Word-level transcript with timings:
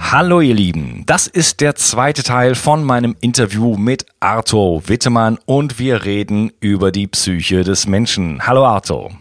Hallo 0.00 0.40
ihr 0.40 0.54
Lieben, 0.54 1.04
das 1.06 1.28
ist 1.28 1.60
der 1.60 1.76
zweite 1.76 2.24
Teil 2.24 2.56
von 2.56 2.82
meinem 2.82 3.14
Interview 3.20 3.76
mit 3.76 4.06
Arthur 4.18 4.88
Wittemann 4.88 5.38
und 5.44 5.78
wir 5.78 6.04
reden 6.04 6.50
über 6.58 6.90
die 6.90 7.06
Psyche 7.06 7.62
des 7.62 7.86
Menschen. 7.86 8.44
Hallo 8.44 8.64
Arthur. 8.64 9.12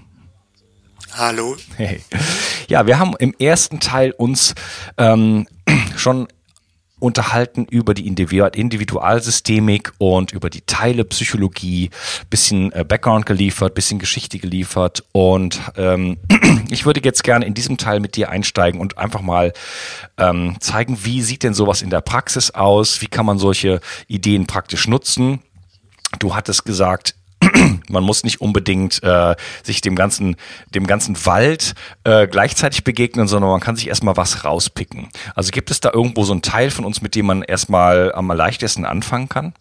Hallo. 1.14 1.58
Hey. 1.76 2.02
Ja, 2.70 2.88
wir 2.88 2.98
haben 2.98 3.14
im 3.20 3.36
ersten 3.38 3.80
Teil 3.80 4.12
uns 4.12 4.56
ähm, 4.98 5.48
schon 5.96 6.28
unterhalten 7.00 7.66
über 7.69 7.94
die 7.94 8.08
Individualsystemik 8.08 9.94
und 9.97 10.31
über 10.31 10.50
die 10.50 10.61
Teilepsychologie, 10.61 11.89
bisschen 12.30 12.72
äh, 12.73 12.83
Background 12.83 13.25
geliefert, 13.25 13.73
bisschen 13.73 14.00
Geschichte 14.00 14.39
geliefert 14.39 15.03
und 15.11 15.59
ähm, 15.77 16.17
ich 16.70 16.86
würde 16.86 17.02
jetzt 17.03 17.23
gerne 17.23 17.45
in 17.45 17.53
diesem 17.53 17.77
Teil 17.77 18.00
mit 18.00 18.16
dir 18.16 18.30
einsteigen 18.30 18.80
und 18.80 18.97
einfach 18.97 19.22
mal 19.22 19.53
ähm, 20.17 20.58
zeigen, 20.59 21.00
wie 21.03 21.22
sieht 21.22 21.44
denn 21.44 21.53
sowas 21.53 21.81
in 21.81 21.89
der 21.89 22.02
Praxis 22.02 22.52
aus, 22.52 23.02
wie 23.02 23.08
kann 23.08 23.25
man 23.25 23.39
solche 23.39 23.80
Ideen 24.08 24.47
praktisch 24.47 24.88
nutzen. 24.88 25.39
Du 26.17 26.36
hattest 26.36 26.66
gesagt, 26.66 27.16
man 27.89 28.03
muss 28.03 28.23
nicht 28.23 28.42
unbedingt 28.42 29.02
äh, 29.03 29.36
sich 29.64 29.81
dem 29.81 29.95
ganzen, 29.95 30.36
dem 30.73 30.88
ganzen 30.88 31.25
Wald 31.25 31.75
äh, 32.03 32.28
gleichzeitig 32.28 32.83
begegnen, 32.83 33.28
sondern 33.28 33.52
man 33.52 33.59
kann 33.59 33.75
sich 33.75 33.88
erstmal 33.88 34.17
was 34.17 34.44
rauspicken. 34.44 35.09
Also 35.36 35.52
gibt 35.52 35.72
es 35.72 35.80
da 35.80 35.92
irgendwo 35.94 36.23
so 36.23 36.31
einen 36.31 36.42
Teil 36.42 36.72
von 36.72 36.86
uns, 36.86 37.02
mit 37.02 37.16
dem 37.16 37.25
man 37.25 37.44
erstmal 37.44 38.14
am 38.14 38.31
leichtesten 38.31 38.86
anfangen 38.86 39.30
kann? 39.30 39.54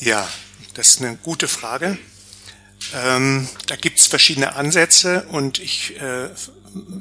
Ja, 0.00 0.26
das 0.74 0.88
ist 0.88 1.02
eine 1.02 1.16
gute 1.16 1.48
Frage. 1.48 1.98
Ähm, 2.94 3.48
da 3.66 3.76
gibt 3.76 4.00
es 4.00 4.06
verschiedene 4.06 4.56
Ansätze 4.56 5.26
und 5.30 5.58
ich 5.58 5.96
äh, 6.00 6.28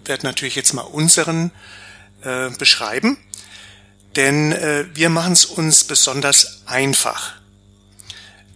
werde 0.06 0.26
natürlich 0.26 0.56
jetzt 0.56 0.74
mal 0.74 0.82
unseren 0.82 1.52
äh, 2.22 2.50
beschreiben, 2.52 3.18
denn 4.16 4.52
äh, 4.52 4.86
wir 4.94 5.10
machen 5.10 5.34
es 5.34 5.46
uns 5.46 5.84
besonders 5.84 6.62
einfach 6.66 7.34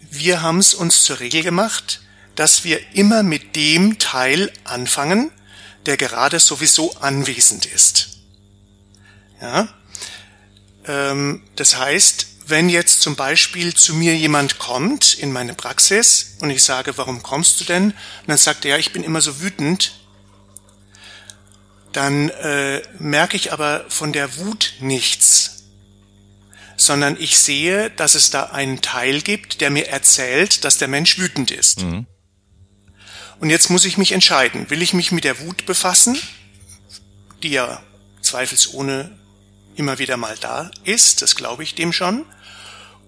wir 0.10 0.42
haben 0.42 0.60
es 0.60 0.74
uns 0.74 1.04
zur 1.04 1.20
Regel 1.20 1.44
gemacht, 1.44 2.02
dass 2.36 2.64
wir 2.64 2.80
immer 2.94 3.24
mit 3.24 3.56
dem 3.56 4.00
Teil 4.00 4.52
anfangen, 4.64 5.32
der 5.86 5.98
gerade 5.98 6.40
sowieso 6.40 6.96
anwesend 6.98 7.66
ist. 7.66 8.20
Ja? 9.42 9.68
Ähm, 10.86 11.44
das 11.56 11.78
heißt, 11.78 12.28
wenn 12.48 12.70
jetzt 12.70 13.02
zum 13.02 13.16
Beispiel 13.16 13.74
zu 13.74 13.94
mir 13.94 14.16
jemand 14.16 14.60
kommt 14.60 15.16
in 15.16 15.34
meine 15.34 15.54
Praxis 15.54 16.38
und 16.40 16.50
ich 16.50 16.64
sage, 16.64 16.98
warum 16.98 17.24
kommst 17.24 17.60
du 17.60 17.66
denn? 17.66 17.86
Und 17.86 18.28
dann 18.28 18.38
sagt 18.38 18.64
er, 18.64 18.72
ja, 18.72 18.78
ich 18.78 18.94
bin 18.94 19.04
immer 19.04 19.22
so 19.22 19.42
wütend. 19.42 20.00
Dann 21.92 22.30
äh, 22.30 22.82
merke 23.00 23.36
ich 23.36 23.52
aber 23.52 23.86
von 23.90 24.14
der 24.14 24.38
Wut 24.38 24.74
nichts 24.80 25.57
sondern 26.78 27.18
ich 27.20 27.38
sehe, 27.40 27.90
dass 27.90 28.16
es 28.16 28.30
da 28.30 28.44
einen 28.44 28.82
Teil 28.82 29.22
gibt, 29.22 29.62
der 29.62 29.72
mir 29.72 29.88
erzählt, 29.88 30.64
dass 30.64 30.78
der 30.78 30.88
Mensch 30.88 31.18
wütend 31.18 31.52
ist. 31.52 31.82
Mhm. 31.82 32.06
Und 33.40 33.50
jetzt 33.50 33.70
muss 33.70 33.86
ich 33.86 33.98
mich 33.98 34.12
entscheiden, 34.12 34.70
will 34.70 34.82
ich 34.82 34.94
mich 34.94 35.12
mit 35.12 35.24
der 35.24 35.40
Wut 35.42 35.66
befassen, 35.66 36.18
die 37.44 37.50
ja 37.50 37.82
zweifelsohne 38.22 39.18
immer 39.76 40.00
wieder 40.00 40.18
mal 40.18 40.36
da 40.40 40.72
ist, 40.84 41.22
das 41.22 41.36
glaube 41.36 41.64
ich 41.64 41.76
dem 41.76 41.94
schon, 41.94 42.26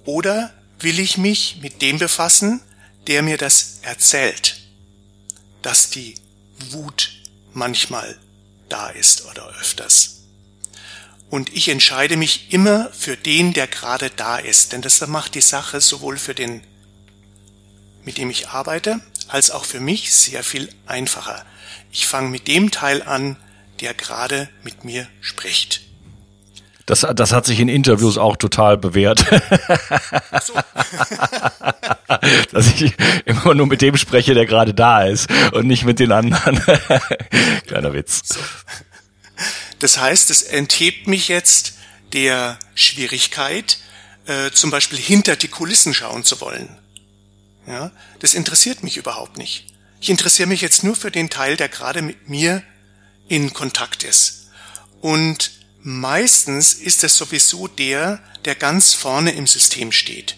oder 0.06 0.53
will 0.80 1.00
ich 1.00 1.18
mich 1.18 1.57
mit 1.62 1.81
dem 1.81 1.97
befassen, 1.97 2.62
der 3.07 3.22
mir 3.22 3.38
das 3.38 3.80
erzählt, 3.81 4.57
dass 5.62 5.90
die 5.90 6.16
Wut 6.69 7.12
manchmal 7.53 8.18
da 8.69 8.90
ist 8.90 9.25
oder 9.25 9.47
öfters. 9.59 10.19
Und 11.29 11.56
ich 11.56 11.69
entscheide 11.69 12.17
mich 12.17 12.51
immer 12.51 12.90
für 12.91 13.16
den, 13.16 13.53
der 13.53 13.67
gerade 13.67 14.09
da 14.09 14.38
ist. 14.38 14.73
Denn 14.73 14.81
das 14.81 15.06
macht 15.07 15.35
die 15.35 15.41
Sache 15.41 15.79
sowohl 15.79 16.17
für 16.17 16.34
den, 16.34 16.62
mit 18.03 18.17
dem 18.17 18.29
ich 18.29 18.50
arbeite, 18.50 19.00
als 19.28 19.51
auch 19.51 19.66
für 19.66 19.79
mich 19.79 20.12
sehr 20.13 20.44
viel 20.44 20.69
einfacher. 20.88 21.45
Ich 21.91 22.07
fange 22.07 22.29
mit 22.29 22.47
dem 22.47 22.72
Teil 22.72 23.03
an, 23.03 23.38
der 23.79 23.94
gerade 23.94 24.50
mit 24.63 24.84
mir 24.84 25.07
spricht. 25.22 25.81
Das, 26.88 27.06
das 27.13 27.31
hat 27.34 27.45
sich 27.45 27.59
in 27.59 27.69
Interviews 27.69 28.18
auch 28.18 28.35
total 28.35 28.75
bewährt. 28.75 29.23
So. 30.41 30.53
Dass 32.51 32.68
ich 32.73 32.95
immer 33.25 33.53
nur 33.53 33.68
mit 33.68 33.84
dem 33.84 33.95
spreche, 33.95 34.34
der 34.34 34.47
gerade 34.47 34.73
da 34.73 35.03
ist 35.03 35.29
und 35.51 35.68
nicht 35.68 35.85
mit 35.85 36.00
den 36.00 36.12
anderen. 36.12 36.59
Kleiner 37.68 37.94
Witz. 37.94 38.22
So. 38.25 38.39
Das 39.79 39.97
heißt, 39.97 40.29
es 40.29 40.41
enthebt 40.44 41.07
mich 41.07 41.28
jetzt 41.28 41.73
der 42.13 42.59
Schwierigkeit, 42.75 43.79
äh, 44.25 44.51
zum 44.51 44.72
Beispiel 44.72 45.00
hinter 45.00 45.35
die 45.35 45.47
Kulissen 45.47 45.94
schauen 45.94 46.23
zu 46.23 46.40
wollen. 46.41 46.78
Ja, 47.67 47.91
das 48.19 48.34
interessiert 48.34 48.84
mich 48.84 48.97
überhaupt 48.97 49.38
nicht. 49.38 49.73
Ich 50.01 50.09
interessiere 50.09 50.47
mich 50.47 50.62
jetzt 50.62 50.84
nur 50.84 50.95
für 50.95 51.12
den 51.12 51.29
Teil, 51.29 51.57
der 51.57 51.69
gerade 51.69 52.01
mit 52.01 52.29
mir 52.29 52.63
in 53.28 53.53
Kontakt 53.53 54.03
ist. 54.03 54.50
Und 55.01 55.51
meistens 55.81 56.73
ist 56.73 57.03
es 57.03 57.16
sowieso 57.16 57.68
der, 57.68 58.22
der 58.45 58.56
ganz 58.56 58.94
vorne 58.94 59.31
im 59.31 59.47
System 59.47 59.91
steht. 59.91 60.35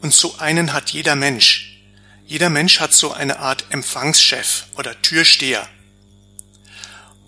Und 0.00 0.14
so 0.14 0.38
einen 0.38 0.72
hat 0.72 0.90
jeder 0.90 1.16
Mensch. 1.16 1.82
Jeder 2.26 2.50
Mensch 2.50 2.80
hat 2.80 2.92
so 2.92 3.12
eine 3.12 3.40
Art 3.40 3.64
Empfangschef 3.70 4.66
oder 4.76 5.00
Türsteher. 5.02 5.68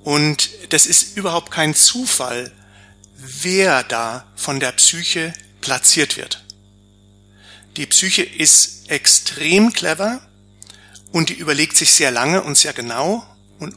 Und 0.04 0.50
das 0.70 0.86
ist 0.86 1.16
überhaupt 1.16 1.50
kein 1.50 1.74
Zufall, 1.74 2.50
wer 3.16 3.82
da 3.84 4.26
von 4.34 4.58
der 4.58 4.72
Psyche 4.72 5.32
platziert 5.60 6.16
wird. 6.16 6.42
Die 7.76 7.86
Psyche 7.86 8.22
ist 8.22 8.90
extrem 8.90 9.72
clever 9.72 10.20
und 11.12 11.28
die 11.28 11.34
überlegt 11.34 11.76
sich 11.76 11.92
sehr 11.92 12.10
lange 12.10 12.42
und 12.42 12.58
sehr 12.58 12.72
genau 12.72 13.24
und 13.58 13.76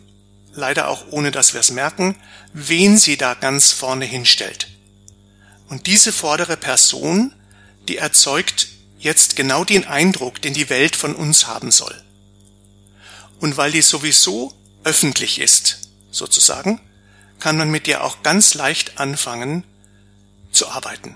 leider 0.54 0.90
auch 0.90 1.06
ohne 1.12 1.32
dass 1.32 1.54
wir 1.54 1.62
es 1.62 1.72
merken, 1.72 2.16
wen 2.54 2.98
sie 2.98 3.18
da 3.18 3.36
ganz 3.36 3.72
vorne 3.72 4.06
hinstellt. 4.06 4.68
Und 5.70 5.88
diese 5.88 6.12
vordere 6.12 6.58
Person, 6.58 7.34
die 7.88 7.98
erzeugt 7.98 8.68
jetzt 9.00 9.36
genau 9.36 9.64
den 9.64 9.86
Eindruck, 9.86 10.42
den 10.42 10.54
die 10.54 10.70
Welt 10.70 10.96
von 10.96 11.16
uns 11.16 11.48
haben 11.48 11.72
soll. 11.72 11.96
Und 13.40 13.58
weil 13.58 13.72
die 13.72 13.82
sowieso 13.82 14.54
öffentlich 14.84 15.40
ist, 15.40 15.85
sozusagen, 16.16 16.80
kann 17.40 17.58
man 17.58 17.70
mit 17.70 17.88
dir 17.88 18.04
auch 18.04 18.24
ganz 18.24 18.54
leicht 18.54 19.00
anfangen 19.00 19.64
zu 20.52 20.70
arbeiten. 20.70 21.16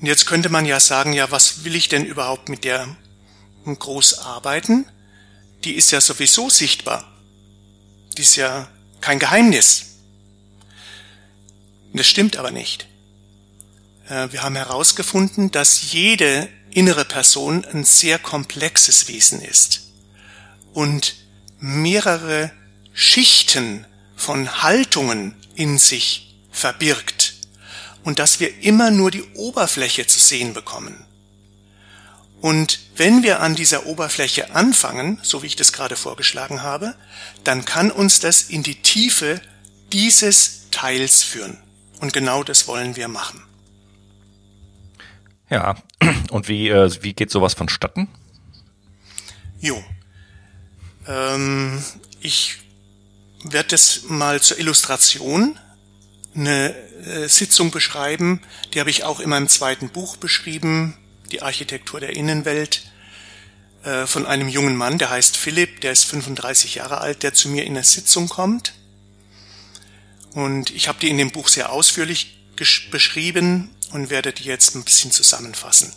Und 0.00 0.06
jetzt 0.06 0.26
könnte 0.26 0.48
man 0.48 0.66
ja 0.66 0.80
sagen, 0.80 1.12
ja, 1.12 1.30
was 1.30 1.64
will 1.64 1.76
ich 1.76 1.88
denn 1.88 2.04
überhaupt 2.04 2.48
mit 2.48 2.64
der 2.64 2.96
groß 3.64 4.18
arbeiten, 4.18 4.86
die 5.64 5.74
ist 5.74 5.90
ja 5.90 6.00
sowieso 6.00 6.50
sichtbar. 6.50 7.10
Die 8.16 8.22
ist 8.22 8.36
ja 8.36 8.68
kein 9.00 9.18
Geheimnis. 9.18 9.86
Das 11.94 12.06
stimmt 12.06 12.36
aber 12.36 12.50
nicht. 12.50 12.86
Äh, 14.08 14.30
wir 14.32 14.42
haben 14.42 14.56
herausgefunden, 14.56 15.50
dass 15.50 15.92
jede 15.92 16.48
innere 16.70 17.04
Person 17.04 17.64
ein 17.64 17.84
sehr 17.84 18.18
komplexes 18.18 19.08
Wesen 19.08 19.40
ist 19.40 19.92
und 20.72 21.14
mehrere 21.60 22.52
Schichten 22.94 23.84
von 24.16 24.62
Haltungen 24.62 25.34
in 25.56 25.78
sich 25.78 26.34
verbirgt 26.50 27.34
und 28.04 28.18
dass 28.18 28.40
wir 28.40 28.62
immer 28.62 28.90
nur 28.90 29.10
die 29.10 29.24
Oberfläche 29.34 30.06
zu 30.06 30.20
sehen 30.20 30.54
bekommen. 30.54 31.04
Und 32.40 32.78
wenn 32.96 33.22
wir 33.22 33.40
an 33.40 33.54
dieser 33.54 33.86
Oberfläche 33.86 34.54
anfangen, 34.54 35.18
so 35.22 35.42
wie 35.42 35.46
ich 35.46 35.56
das 35.56 35.72
gerade 35.72 35.96
vorgeschlagen 35.96 36.62
habe, 36.62 36.94
dann 37.42 37.64
kann 37.64 37.90
uns 37.90 38.20
das 38.20 38.42
in 38.42 38.62
die 38.62 38.76
Tiefe 38.76 39.40
dieses 39.92 40.70
Teils 40.70 41.24
führen. 41.24 41.58
Und 42.00 42.12
genau 42.12 42.44
das 42.44 42.68
wollen 42.68 42.96
wir 42.96 43.08
machen. 43.08 43.42
Ja, 45.50 45.76
und 46.30 46.48
wie, 46.48 46.68
äh, 46.68 46.90
wie 47.02 47.14
geht 47.14 47.30
sowas 47.30 47.54
vonstatten? 47.54 48.08
Jo. 49.60 49.82
Ähm, 51.06 51.82
ich 52.20 52.58
werde 53.44 53.74
es 53.74 54.04
mal 54.08 54.40
zur 54.40 54.58
Illustration 54.58 55.58
eine 56.34 56.74
äh, 57.06 57.28
Sitzung 57.28 57.70
beschreiben, 57.70 58.40
die 58.72 58.80
habe 58.80 58.90
ich 58.90 59.04
auch 59.04 59.20
in 59.20 59.30
meinem 59.30 59.48
zweiten 59.48 59.90
Buch 59.90 60.16
beschrieben, 60.16 60.96
die 61.30 61.42
Architektur 61.42 62.00
der 62.00 62.16
Innenwelt, 62.16 62.82
äh, 63.84 64.06
von 64.06 64.26
einem 64.26 64.48
jungen 64.48 64.76
Mann, 64.76 64.98
der 64.98 65.10
heißt 65.10 65.36
Philipp, 65.36 65.82
der 65.82 65.92
ist 65.92 66.04
35 66.04 66.76
Jahre 66.76 67.00
alt, 67.00 67.22
der 67.22 67.34
zu 67.34 67.48
mir 67.48 67.64
in 67.64 67.74
eine 67.74 67.84
Sitzung 67.84 68.28
kommt. 68.28 68.72
Und 70.32 70.70
ich 70.70 70.88
habe 70.88 70.98
die 70.98 71.10
in 71.10 71.18
dem 71.18 71.30
Buch 71.30 71.48
sehr 71.48 71.70
ausführlich 71.70 72.38
beschrieben 72.90 73.70
und 73.92 74.10
werde 74.10 74.32
die 74.32 74.44
jetzt 74.44 74.74
ein 74.74 74.84
bisschen 74.84 75.12
zusammenfassen. 75.12 75.92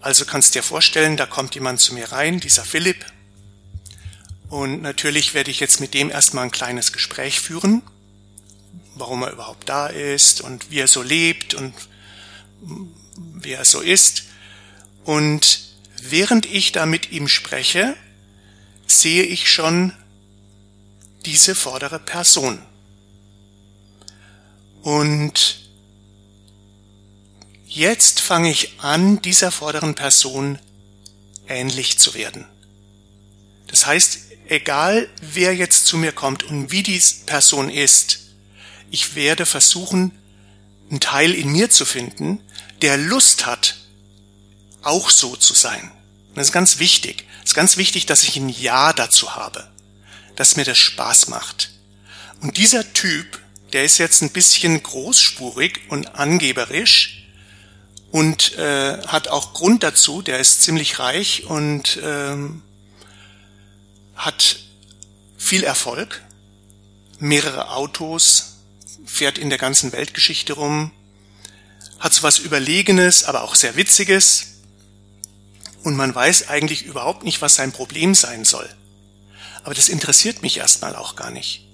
Also 0.00 0.24
kannst 0.24 0.54
dir 0.54 0.62
vorstellen, 0.62 1.16
da 1.16 1.26
kommt 1.26 1.54
jemand 1.54 1.80
zu 1.80 1.94
mir 1.94 2.12
rein, 2.12 2.38
dieser 2.38 2.64
Philipp. 2.64 3.04
Und 4.48 4.82
natürlich 4.82 5.34
werde 5.34 5.50
ich 5.50 5.60
jetzt 5.60 5.80
mit 5.80 5.94
dem 5.94 6.10
erstmal 6.10 6.44
ein 6.44 6.50
kleines 6.50 6.92
Gespräch 6.92 7.40
führen, 7.40 7.82
warum 8.94 9.22
er 9.22 9.32
überhaupt 9.32 9.68
da 9.68 9.88
ist 9.88 10.40
und 10.40 10.70
wie 10.70 10.78
er 10.78 10.88
so 10.88 11.02
lebt 11.02 11.54
und 11.54 11.74
wie 13.16 13.52
er 13.52 13.64
so 13.64 13.80
ist. 13.80 14.24
Und 15.04 15.60
während 16.00 16.46
ich 16.46 16.72
da 16.72 16.86
mit 16.86 17.10
ihm 17.10 17.28
spreche, 17.28 17.96
sehe 18.86 19.24
ich 19.24 19.50
schon 19.50 19.92
diese 21.24 21.54
vordere 21.54 21.98
Person. 21.98 22.60
Und 24.82 25.68
jetzt 27.66 28.20
fange 28.20 28.50
ich 28.50 28.80
an, 28.80 29.20
dieser 29.22 29.50
vorderen 29.50 29.96
Person 29.96 30.60
ähnlich 31.48 31.98
zu 31.98 32.14
werden. 32.14 32.46
Das 33.66 33.86
heißt, 33.86 34.25
egal 34.48 35.08
wer 35.20 35.54
jetzt 35.54 35.86
zu 35.86 35.96
mir 35.96 36.12
kommt 36.12 36.44
und 36.44 36.70
wie 36.70 36.82
die 36.82 37.00
Person 37.26 37.68
ist, 37.68 38.20
ich 38.90 39.14
werde 39.14 39.46
versuchen, 39.46 40.12
einen 40.90 41.00
Teil 41.00 41.34
in 41.34 41.50
mir 41.50 41.70
zu 41.70 41.84
finden, 41.84 42.40
der 42.82 42.96
Lust 42.96 43.46
hat, 43.46 43.76
auch 44.82 45.10
so 45.10 45.34
zu 45.34 45.54
sein. 45.54 45.90
das 46.34 46.48
ist 46.48 46.52
ganz 46.52 46.78
wichtig. 46.78 47.24
Es 47.42 47.50
ist 47.50 47.54
ganz 47.54 47.76
wichtig, 47.76 48.06
dass 48.06 48.22
ich 48.22 48.36
ein 48.36 48.48
Ja 48.48 48.92
dazu 48.92 49.34
habe, 49.34 49.68
dass 50.36 50.56
mir 50.56 50.64
das 50.64 50.78
Spaß 50.78 51.28
macht. 51.28 51.70
Und 52.40 52.56
dieser 52.56 52.92
Typ, 52.92 53.40
der 53.72 53.84
ist 53.84 53.98
jetzt 53.98 54.22
ein 54.22 54.30
bisschen 54.30 54.80
großspurig 54.80 55.80
und 55.88 56.14
angeberisch 56.14 57.24
und 58.12 58.56
äh, 58.56 59.02
hat 59.06 59.28
auch 59.28 59.54
Grund 59.54 59.82
dazu. 59.82 60.22
Der 60.22 60.38
ist 60.38 60.62
ziemlich 60.62 60.98
reich 60.98 61.44
und 61.46 61.98
ähm, 62.02 62.62
hat 64.16 64.58
viel 65.36 65.62
Erfolg, 65.62 66.22
mehrere 67.18 67.70
Autos, 67.70 68.56
fährt 69.04 69.38
in 69.38 69.50
der 69.50 69.58
ganzen 69.58 69.92
Weltgeschichte 69.92 70.54
rum, 70.54 70.90
hat 72.00 72.12
so 72.12 72.22
was 72.22 72.38
Überlegenes, 72.38 73.24
aber 73.24 73.42
auch 73.42 73.54
sehr 73.54 73.76
Witziges. 73.76 74.58
Und 75.82 75.96
man 75.96 76.14
weiß 76.14 76.48
eigentlich 76.48 76.84
überhaupt 76.84 77.22
nicht, 77.22 77.40
was 77.40 77.54
sein 77.54 77.72
Problem 77.72 78.14
sein 78.14 78.44
soll. 78.44 78.68
Aber 79.62 79.74
das 79.74 79.88
interessiert 79.88 80.42
mich 80.42 80.58
erstmal 80.58 80.96
auch 80.96 81.16
gar 81.16 81.30
nicht. 81.30 81.66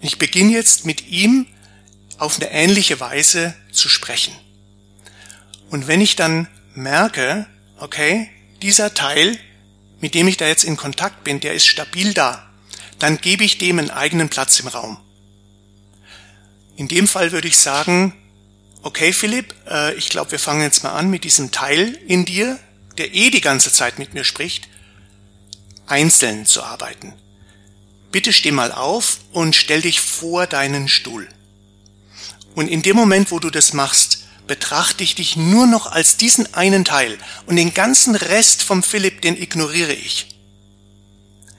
Ich 0.00 0.18
beginne 0.18 0.52
jetzt 0.52 0.84
mit 0.84 1.08
ihm 1.08 1.46
auf 2.18 2.36
eine 2.36 2.50
ähnliche 2.50 3.00
Weise 3.00 3.54
zu 3.72 3.88
sprechen. 3.88 4.34
Und 5.70 5.86
wenn 5.86 6.00
ich 6.00 6.16
dann 6.16 6.48
merke, 6.74 7.46
okay, 7.78 8.28
dieser 8.62 8.94
Teil, 8.94 9.38
mit 10.00 10.14
dem 10.14 10.28
ich 10.28 10.36
da 10.36 10.46
jetzt 10.46 10.64
in 10.64 10.76
Kontakt 10.76 11.24
bin, 11.24 11.40
der 11.40 11.54
ist 11.54 11.66
stabil 11.66 12.14
da, 12.14 12.50
dann 12.98 13.20
gebe 13.20 13.44
ich 13.44 13.58
dem 13.58 13.78
einen 13.78 13.90
eigenen 13.90 14.28
Platz 14.28 14.60
im 14.60 14.68
Raum. 14.68 14.98
In 16.76 16.88
dem 16.88 17.06
Fall 17.06 17.32
würde 17.32 17.48
ich 17.48 17.58
sagen, 17.58 18.14
okay 18.82 19.12
Philipp, 19.12 19.54
äh, 19.68 19.94
ich 19.94 20.08
glaube, 20.08 20.32
wir 20.32 20.38
fangen 20.38 20.62
jetzt 20.62 20.82
mal 20.82 20.92
an 20.92 21.10
mit 21.10 21.24
diesem 21.24 21.50
Teil 21.50 21.98
in 22.06 22.24
dir, 22.24 22.58
der 22.98 23.14
eh 23.14 23.30
die 23.30 23.40
ganze 23.40 23.72
Zeit 23.72 23.98
mit 23.98 24.14
mir 24.14 24.24
spricht, 24.24 24.68
einzeln 25.86 26.46
zu 26.46 26.62
arbeiten. 26.62 27.12
Bitte 28.12 28.32
steh 28.32 28.50
mal 28.50 28.72
auf 28.72 29.18
und 29.32 29.54
stell 29.54 29.82
dich 29.82 30.00
vor 30.00 30.46
deinen 30.46 30.88
Stuhl. 30.88 31.28
Und 32.54 32.68
in 32.68 32.82
dem 32.82 32.96
Moment, 32.96 33.30
wo 33.30 33.38
du 33.38 33.50
das 33.50 33.72
machst, 33.72 34.19
betrachte 34.50 35.04
ich 35.04 35.14
dich 35.14 35.36
nur 35.36 35.68
noch 35.68 35.86
als 35.86 36.16
diesen 36.16 36.54
einen 36.54 36.84
Teil 36.84 37.16
und 37.46 37.54
den 37.54 37.72
ganzen 37.72 38.16
Rest 38.16 38.64
vom 38.64 38.82
Philipp, 38.82 39.22
den 39.22 39.40
ignoriere 39.40 39.92
ich. 39.92 40.26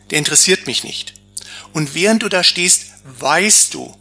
Der 0.10 0.18
interessiert 0.18 0.68
mich 0.68 0.84
nicht. 0.84 1.14
Und 1.72 1.96
während 1.96 2.22
du 2.22 2.28
da 2.28 2.44
stehst, 2.44 2.88
weißt 3.06 3.74
du, 3.76 3.96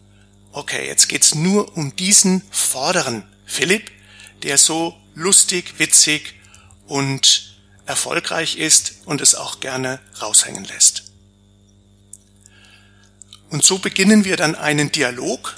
okay, 0.50 0.88
jetzt 0.88 1.08
geht's 1.08 1.36
nur 1.36 1.76
um 1.76 1.94
diesen 1.94 2.42
vorderen 2.50 3.22
Philipp, 3.46 3.92
der 4.42 4.58
so 4.58 5.00
lustig, 5.14 5.78
witzig 5.78 6.34
und 6.88 7.54
erfolgreich 7.86 8.56
ist 8.56 8.94
und 9.04 9.20
es 9.20 9.36
auch 9.36 9.60
gerne 9.60 10.00
raushängen 10.20 10.64
lässt. 10.64 11.04
Und 13.50 13.62
so 13.64 13.78
beginnen 13.78 14.24
wir 14.24 14.36
dann 14.36 14.56
einen 14.56 14.90
Dialog 14.90 15.54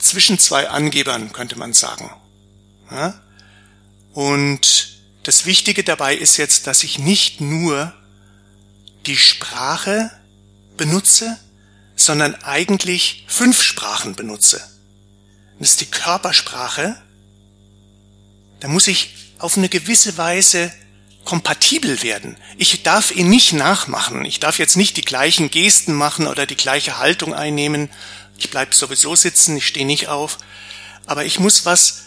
zwischen 0.00 0.40
zwei 0.40 0.68
Angebern, 0.68 1.32
könnte 1.32 1.56
man 1.56 1.72
sagen. 1.72 2.10
Ja? 2.90 3.20
Und 4.12 4.98
das 5.24 5.46
Wichtige 5.46 5.84
dabei 5.84 6.14
ist 6.14 6.36
jetzt, 6.36 6.66
dass 6.66 6.82
ich 6.82 6.98
nicht 6.98 7.40
nur 7.40 7.92
die 9.06 9.16
Sprache 9.16 10.10
benutze, 10.76 11.38
sondern 11.96 12.34
eigentlich 12.42 13.24
fünf 13.28 13.62
Sprachen 13.62 14.14
benutze. 14.14 14.60
Das 15.58 15.70
ist 15.70 15.80
die 15.80 15.90
Körpersprache. 15.90 16.96
Da 18.60 18.68
muss 18.68 18.88
ich 18.88 19.14
auf 19.38 19.56
eine 19.56 19.68
gewisse 19.68 20.16
Weise 20.16 20.72
kompatibel 21.24 22.02
werden. 22.02 22.36
Ich 22.58 22.82
darf 22.82 23.10
ihn 23.10 23.30
nicht 23.30 23.52
nachmachen. 23.52 24.24
Ich 24.24 24.40
darf 24.40 24.58
jetzt 24.58 24.76
nicht 24.76 24.96
die 24.96 25.02
gleichen 25.02 25.50
Gesten 25.50 25.94
machen 25.94 26.26
oder 26.26 26.46
die 26.46 26.56
gleiche 26.56 26.98
Haltung 26.98 27.34
einnehmen. 27.34 27.88
Ich 28.36 28.50
bleib 28.50 28.74
sowieso 28.74 29.14
sitzen, 29.14 29.56
ich 29.56 29.66
stehe 29.66 29.86
nicht 29.86 30.08
auf. 30.08 30.38
Aber 31.06 31.24
ich 31.24 31.38
muss 31.38 31.64
was 31.64 32.03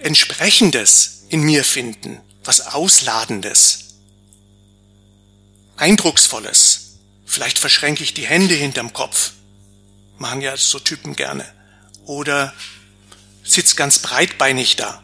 Entsprechendes 0.00 1.24
in 1.28 1.42
mir 1.42 1.64
finden, 1.64 2.20
was 2.44 2.60
Ausladendes, 2.60 3.94
Eindrucksvolles. 5.76 6.98
Vielleicht 7.24 7.58
verschränke 7.58 8.02
ich 8.02 8.14
die 8.14 8.26
Hände 8.26 8.54
hinterm 8.54 8.92
Kopf. 8.92 9.32
Machen 10.18 10.40
ja 10.40 10.56
so 10.56 10.78
Typen 10.78 11.16
gerne. 11.16 11.44
Oder 12.04 12.54
sitzt 13.44 13.76
ganz 13.76 13.98
breitbeinig 13.98 14.76
da. 14.76 15.02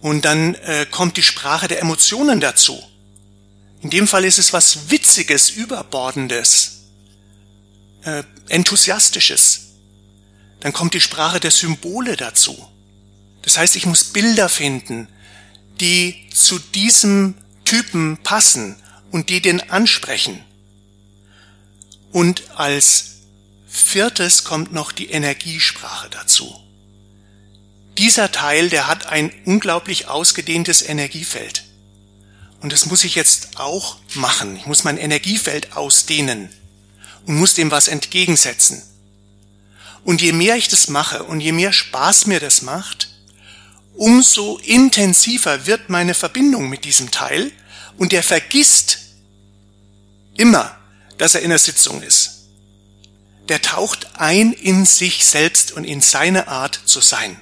Und 0.00 0.24
dann 0.24 0.54
äh, 0.56 0.86
kommt 0.90 1.16
die 1.16 1.22
Sprache 1.22 1.68
der 1.68 1.80
Emotionen 1.80 2.40
dazu. 2.40 2.82
In 3.82 3.90
dem 3.90 4.06
Fall 4.06 4.24
ist 4.24 4.38
es 4.38 4.52
was 4.52 4.90
Witziges, 4.90 5.50
Überbordendes, 5.50 6.82
äh, 8.04 8.22
Enthusiastisches. 8.48 9.68
Dann 10.60 10.72
kommt 10.72 10.94
die 10.94 11.00
Sprache 11.00 11.40
der 11.40 11.50
Symbole 11.50 12.16
dazu. 12.16 12.68
Das 13.42 13.56
heißt, 13.58 13.76
ich 13.76 13.86
muss 13.86 14.04
Bilder 14.04 14.48
finden, 14.48 15.08
die 15.80 16.28
zu 16.32 16.58
diesem 16.58 17.34
Typen 17.64 18.18
passen 18.22 18.76
und 19.10 19.28
die 19.28 19.40
den 19.40 19.70
ansprechen. 19.70 20.44
Und 22.12 22.50
als 22.56 23.20
viertes 23.68 24.44
kommt 24.44 24.72
noch 24.72 24.92
die 24.92 25.10
Energiesprache 25.10 26.10
dazu. 26.10 26.54
Dieser 27.98 28.32
Teil, 28.32 28.68
der 28.68 28.86
hat 28.86 29.06
ein 29.06 29.32
unglaublich 29.44 30.08
ausgedehntes 30.08 30.82
Energiefeld. 30.82 31.64
Und 32.60 32.72
das 32.72 32.86
muss 32.86 33.04
ich 33.04 33.14
jetzt 33.14 33.58
auch 33.58 33.96
machen. 34.14 34.56
Ich 34.56 34.66
muss 34.66 34.84
mein 34.84 34.98
Energiefeld 34.98 35.76
ausdehnen 35.76 36.50
und 37.26 37.36
muss 37.36 37.54
dem 37.54 37.70
was 37.70 37.88
entgegensetzen. 37.88 38.82
Und 40.04 40.22
je 40.22 40.32
mehr 40.32 40.56
ich 40.56 40.68
das 40.68 40.88
mache 40.88 41.24
und 41.24 41.40
je 41.40 41.52
mehr 41.52 41.72
Spaß 41.72 42.26
mir 42.26 42.40
das 42.40 42.62
macht, 42.62 43.08
umso 44.00 44.56
intensiver 44.64 45.66
wird 45.66 45.90
meine 45.90 46.14
Verbindung 46.14 46.70
mit 46.70 46.86
diesem 46.86 47.10
Teil 47.10 47.52
und 47.98 48.12
der 48.12 48.22
vergisst 48.22 49.00
immer, 50.38 50.74
dass 51.18 51.34
er 51.34 51.42
in 51.42 51.50
der 51.50 51.58
Sitzung 51.58 52.00
ist. 52.00 52.46
Der 53.50 53.60
taucht 53.60 54.08
ein 54.14 54.54
in 54.54 54.86
sich 54.86 55.26
selbst 55.26 55.72
und 55.72 55.84
in 55.84 56.00
seine 56.00 56.48
Art 56.48 56.80
zu 56.86 57.02
sein. 57.02 57.36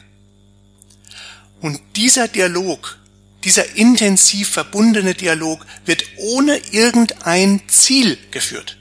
Und 1.61 1.81
dieser 1.95 2.27
Dialog, 2.27 2.99
dieser 3.45 3.77
intensiv 3.77 4.49
verbundene 4.49 5.15
Dialog 5.15 5.65
wird 5.85 6.03
ohne 6.17 6.57
irgendein 6.73 7.63
Ziel 7.69 8.19
geführt. 8.33 8.79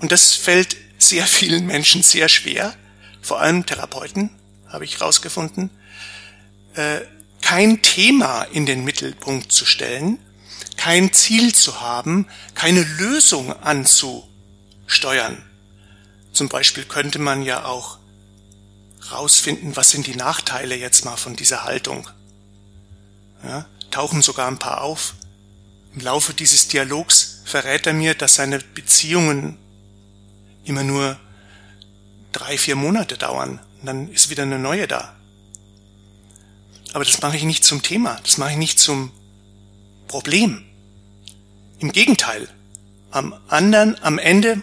Und 0.00 0.10
das 0.10 0.32
fällt 0.32 0.74
sehr 0.96 1.26
vielen 1.26 1.66
Menschen 1.66 2.02
sehr 2.02 2.30
schwer, 2.30 2.74
vor 3.20 3.42
allem 3.42 3.66
Therapeuten, 3.66 4.30
habe 4.68 4.86
ich 4.86 5.00
herausgefunden, 5.00 5.68
äh, 5.68 5.85
kein 7.42 7.82
Thema 7.82 8.42
in 8.42 8.66
den 8.66 8.84
Mittelpunkt 8.84 9.52
zu 9.52 9.64
stellen, 9.64 10.18
kein 10.76 11.12
Ziel 11.12 11.54
zu 11.54 11.80
haben, 11.80 12.26
keine 12.54 12.82
Lösung 12.82 13.52
anzusteuern. 13.62 15.42
Zum 16.32 16.48
Beispiel 16.48 16.84
könnte 16.84 17.18
man 17.18 17.42
ja 17.42 17.64
auch 17.64 17.98
rausfinden, 19.10 19.76
was 19.76 19.90
sind 19.90 20.06
die 20.06 20.16
Nachteile 20.16 20.76
jetzt 20.76 21.04
mal 21.04 21.16
von 21.16 21.34
dieser 21.36 21.64
Haltung. 21.64 22.08
Ja, 23.42 23.66
tauchen 23.90 24.22
sogar 24.22 24.48
ein 24.48 24.58
paar 24.58 24.82
auf. 24.82 25.14
Im 25.94 26.02
Laufe 26.02 26.34
dieses 26.34 26.68
Dialogs 26.68 27.40
verrät 27.44 27.86
er 27.86 27.94
mir, 27.94 28.14
dass 28.14 28.34
seine 28.34 28.58
Beziehungen 28.58 29.58
immer 30.64 30.82
nur 30.82 31.18
drei, 32.32 32.58
vier 32.58 32.76
Monate 32.76 33.16
dauern 33.16 33.60
und 33.80 33.86
dann 33.86 34.10
ist 34.10 34.28
wieder 34.28 34.42
eine 34.42 34.58
neue 34.58 34.86
da. 34.86 35.15
Aber 36.96 37.04
das 37.04 37.20
mache 37.20 37.36
ich 37.36 37.42
nicht 37.42 37.62
zum 37.62 37.82
Thema, 37.82 38.18
das 38.22 38.38
mache 38.38 38.52
ich 38.52 38.56
nicht 38.56 38.78
zum 38.78 39.12
Problem. 40.08 40.64
Im 41.78 41.92
Gegenteil, 41.92 42.48
am 43.10 43.38
anderen, 43.48 44.02
am 44.02 44.18
Ende 44.18 44.62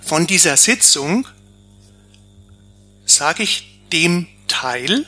von 0.00 0.28
dieser 0.28 0.56
Sitzung 0.56 1.26
sage 3.04 3.42
ich 3.42 3.80
dem 3.90 4.28
Teil, 4.46 5.06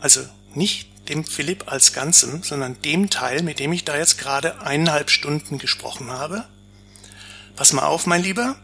also 0.00 0.22
nicht 0.52 1.08
dem 1.08 1.24
Philipp 1.24 1.70
als 1.70 1.92
Ganzem, 1.92 2.42
sondern 2.42 2.82
dem 2.82 3.08
Teil, 3.08 3.44
mit 3.44 3.60
dem 3.60 3.72
ich 3.72 3.84
da 3.84 3.96
jetzt 3.96 4.18
gerade 4.18 4.62
eineinhalb 4.62 5.10
Stunden 5.10 5.58
gesprochen 5.58 6.10
habe. 6.10 6.44
Pass 7.54 7.72
mal 7.72 7.86
auf, 7.86 8.06
mein 8.06 8.24
Lieber. 8.24 8.56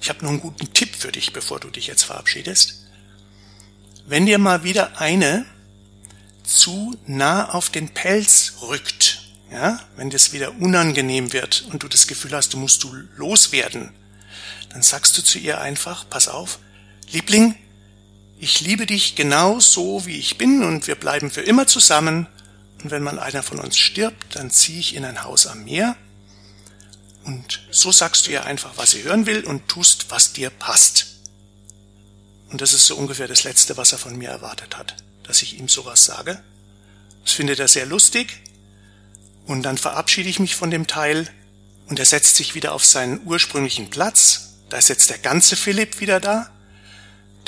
Ich 0.00 0.08
habe 0.08 0.22
noch 0.22 0.30
einen 0.30 0.40
guten 0.40 0.72
Tipp 0.74 0.94
für 0.94 1.10
dich, 1.10 1.32
bevor 1.32 1.58
du 1.58 1.70
dich 1.70 1.88
jetzt 1.88 2.04
verabschiedest. 2.04 2.86
Wenn 4.06 4.26
dir 4.26 4.38
mal 4.38 4.62
wieder 4.62 5.00
eine 5.00 5.44
zu 6.44 6.96
nah 7.06 7.50
auf 7.50 7.70
den 7.70 7.88
Pelz 7.88 8.54
rückt, 8.62 9.22
ja, 9.50 9.80
wenn 9.96 10.10
das 10.10 10.32
wieder 10.32 10.54
unangenehm 10.60 11.32
wird 11.32 11.64
und 11.70 11.82
du 11.82 11.88
das 11.88 12.06
Gefühl 12.06 12.32
hast, 12.32 12.52
du 12.52 12.56
musst 12.56 12.82
du 12.84 12.94
loswerden, 13.16 13.92
dann 14.70 14.82
sagst 14.82 15.18
du 15.18 15.22
zu 15.22 15.38
ihr 15.38 15.60
einfach, 15.60 16.08
pass 16.08 16.28
auf, 16.28 16.58
Liebling, 17.10 17.56
ich 18.38 18.60
liebe 18.60 18.86
dich 18.86 19.16
genau 19.16 19.60
so, 19.60 20.06
wie 20.06 20.16
ich 20.16 20.38
bin 20.38 20.62
und 20.62 20.86
wir 20.86 20.94
bleiben 20.94 21.30
für 21.30 21.42
immer 21.42 21.66
zusammen. 21.66 22.26
Und 22.82 22.90
wenn 22.90 23.02
mal 23.02 23.18
einer 23.18 23.42
von 23.42 23.58
uns 23.58 23.76
stirbt, 23.76 24.36
dann 24.36 24.50
ziehe 24.50 24.80
ich 24.80 24.94
in 24.94 25.04
ein 25.04 25.24
Haus 25.24 25.46
am 25.46 25.64
Meer. 25.64 25.96
Und 27.24 27.60
so 27.70 27.92
sagst 27.92 28.26
du 28.26 28.30
ihr 28.30 28.46
einfach, 28.46 28.72
was 28.76 28.92
sie 28.92 29.02
hören 29.02 29.26
will 29.26 29.44
und 29.44 29.68
tust, 29.68 30.06
was 30.10 30.32
dir 30.32 30.48
passt. 30.48 31.06
Und 32.50 32.62
das 32.62 32.72
ist 32.72 32.86
so 32.86 32.96
ungefähr 32.96 33.28
das 33.28 33.44
Letzte, 33.44 33.76
was 33.76 33.92
er 33.92 33.98
von 33.98 34.16
mir 34.16 34.30
erwartet 34.30 34.78
hat, 34.78 34.96
dass 35.24 35.42
ich 35.42 35.58
ihm 35.58 35.68
sowas 35.68 36.04
sage. 36.04 36.42
Das 37.24 37.32
findet 37.32 37.58
er 37.58 37.68
sehr 37.68 37.86
lustig. 37.86 38.40
Und 39.46 39.62
dann 39.62 39.78
verabschiede 39.78 40.28
ich 40.28 40.38
mich 40.38 40.54
von 40.54 40.70
dem 40.70 40.86
Teil 40.86 41.28
und 41.88 41.98
er 41.98 42.06
setzt 42.06 42.36
sich 42.36 42.54
wieder 42.54 42.72
auf 42.72 42.84
seinen 42.84 43.20
ursprünglichen 43.26 43.90
Platz. 43.90 44.54
Da 44.68 44.78
ist 44.78 44.88
jetzt 44.88 45.10
der 45.10 45.18
ganze 45.18 45.56
Philipp 45.56 46.00
wieder 46.00 46.20
da. 46.20 46.50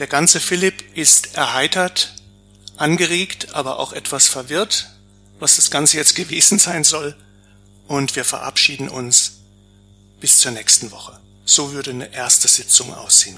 Der 0.00 0.09
ganze 0.09 0.41
Philipp 0.41 0.97
ist 0.97 1.37
erheitert, 1.37 2.14
angeregt, 2.76 3.55
aber 3.55 3.79
auch 3.79 3.93
etwas 3.93 4.26
verwirrt, 4.26 4.91
was 5.38 5.57
das 5.57 5.71
Ganze 5.71 5.97
jetzt 5.97 6.17
gewesen 6.17 6.59
sein 6.59 6.83
soll. 6.83 7.14
Und 7.87 8.17
wir 8.17 8.25
verabschieden 8.25 8.88
uns 8.88 9.35
bis 10.21 10.38
zur 10.38 10.50
nächsten 10.50 10.91
Woche. 10.91 11.22
So 11.45 11.73
würde 11.73 11.91
eine 11.91 12.13
erste 12.13 12.49
Sitzung 12.49 12.93
aussehen. 12.95 13.37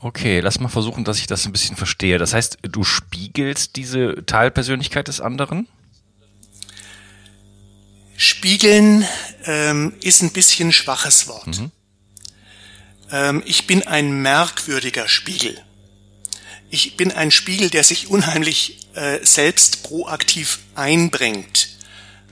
Okay, 0.00 0.40
lass 0.40 0.60
mal 0.60 0.68
versuchen, 0.68 1.04
dass 1.04 1.18
ich 1.18 1.26
das 1.26 1.46
ein 1.46 1.52
bisschen 1.52 1.76
verstehe. 1.76 2.18
Das 2.18 2.34
heißt, 2.34 2.58
du 2.62 2.84
spiegelst 2.84 3.76
diese 3.76 4.24
Teilpersönlichkeit 4.26 5.08
des 5.08 5.20
anderen? 5.20 5.66
Spiegeln 8.16 9.06
ähm, 9.44 9.94
ist 10.00 10.22
ein 10.22 10.30
bisschen 10.30 10.72
schwaches 10.72 11.26
Wort. 11.26 11.46
Mhm. 11.46 11.70
Ähm, 13.10 13.42
ich 13.44 13.66
bin 13.66 13.86
ein 13.86 14.22
merkwürdiger 14.22 15.08
Spiegel 15.08 15.58
ich 16.74 16.96
bin 16.96 17.12
ein 17.12 17.30
Spiegel, 17.30 17.70
der 17.70 17.84
sich 17.84 18.08
unheimlich 18.08 18.78
äh, 18.94 19.24
selbst 19.24 19.84
proaktiv 19.84 20.58
einbringt. 20.74 21.68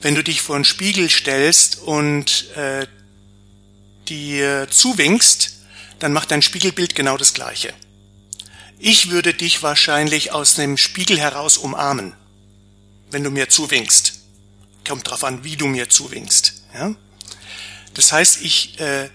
Wenn 0.00 0.16
du 0.16 0.25
dich 0.25 0.42
vor 0.42 0.57
einen 0.57 0.64
Spiegel 0.64 1.09
stellst 1.11 1.78
und 1.78 2.49
äh, 2.57 2.88
dir 4.09 4.68
zuwinkst, 4.71 5.59
dann 5.99 6.12
macht 6.12 6.30
dein 6.30 6.42
Spiegelbild 6.42 6.94
genau 6.94 7.16
das 7.16 7.35
Gleiche. 7.35 7.73
Ich 8.78 9.11
würde 9.11 9.32
dich 9.32 9.62
wahrscheinlich 9.62 10.32
aus 10.32 10.54
dem 10.54 10.76
Spiegel 10.76 11.18
heraus 11.18 11.56
umarmen, 11.56 12.14
wenn 13.11 13.23
du 13.23 13.30
mir 13.30 13.49
zuwinkst. 13.49 14.14
Kommt 14.87 15.09
drauf 15.09 15.23
an, 15.23 15.44
wie 15.44 15.56
du 15.56 15.66
mir 15.66 15.88
zuwinkst. 15.88 16.62
Ja? 16.75 16.94
Das 17.94 18.12
heißt, 18.12 18.42
ich 18.42 18.80
äh, 18.80 19.09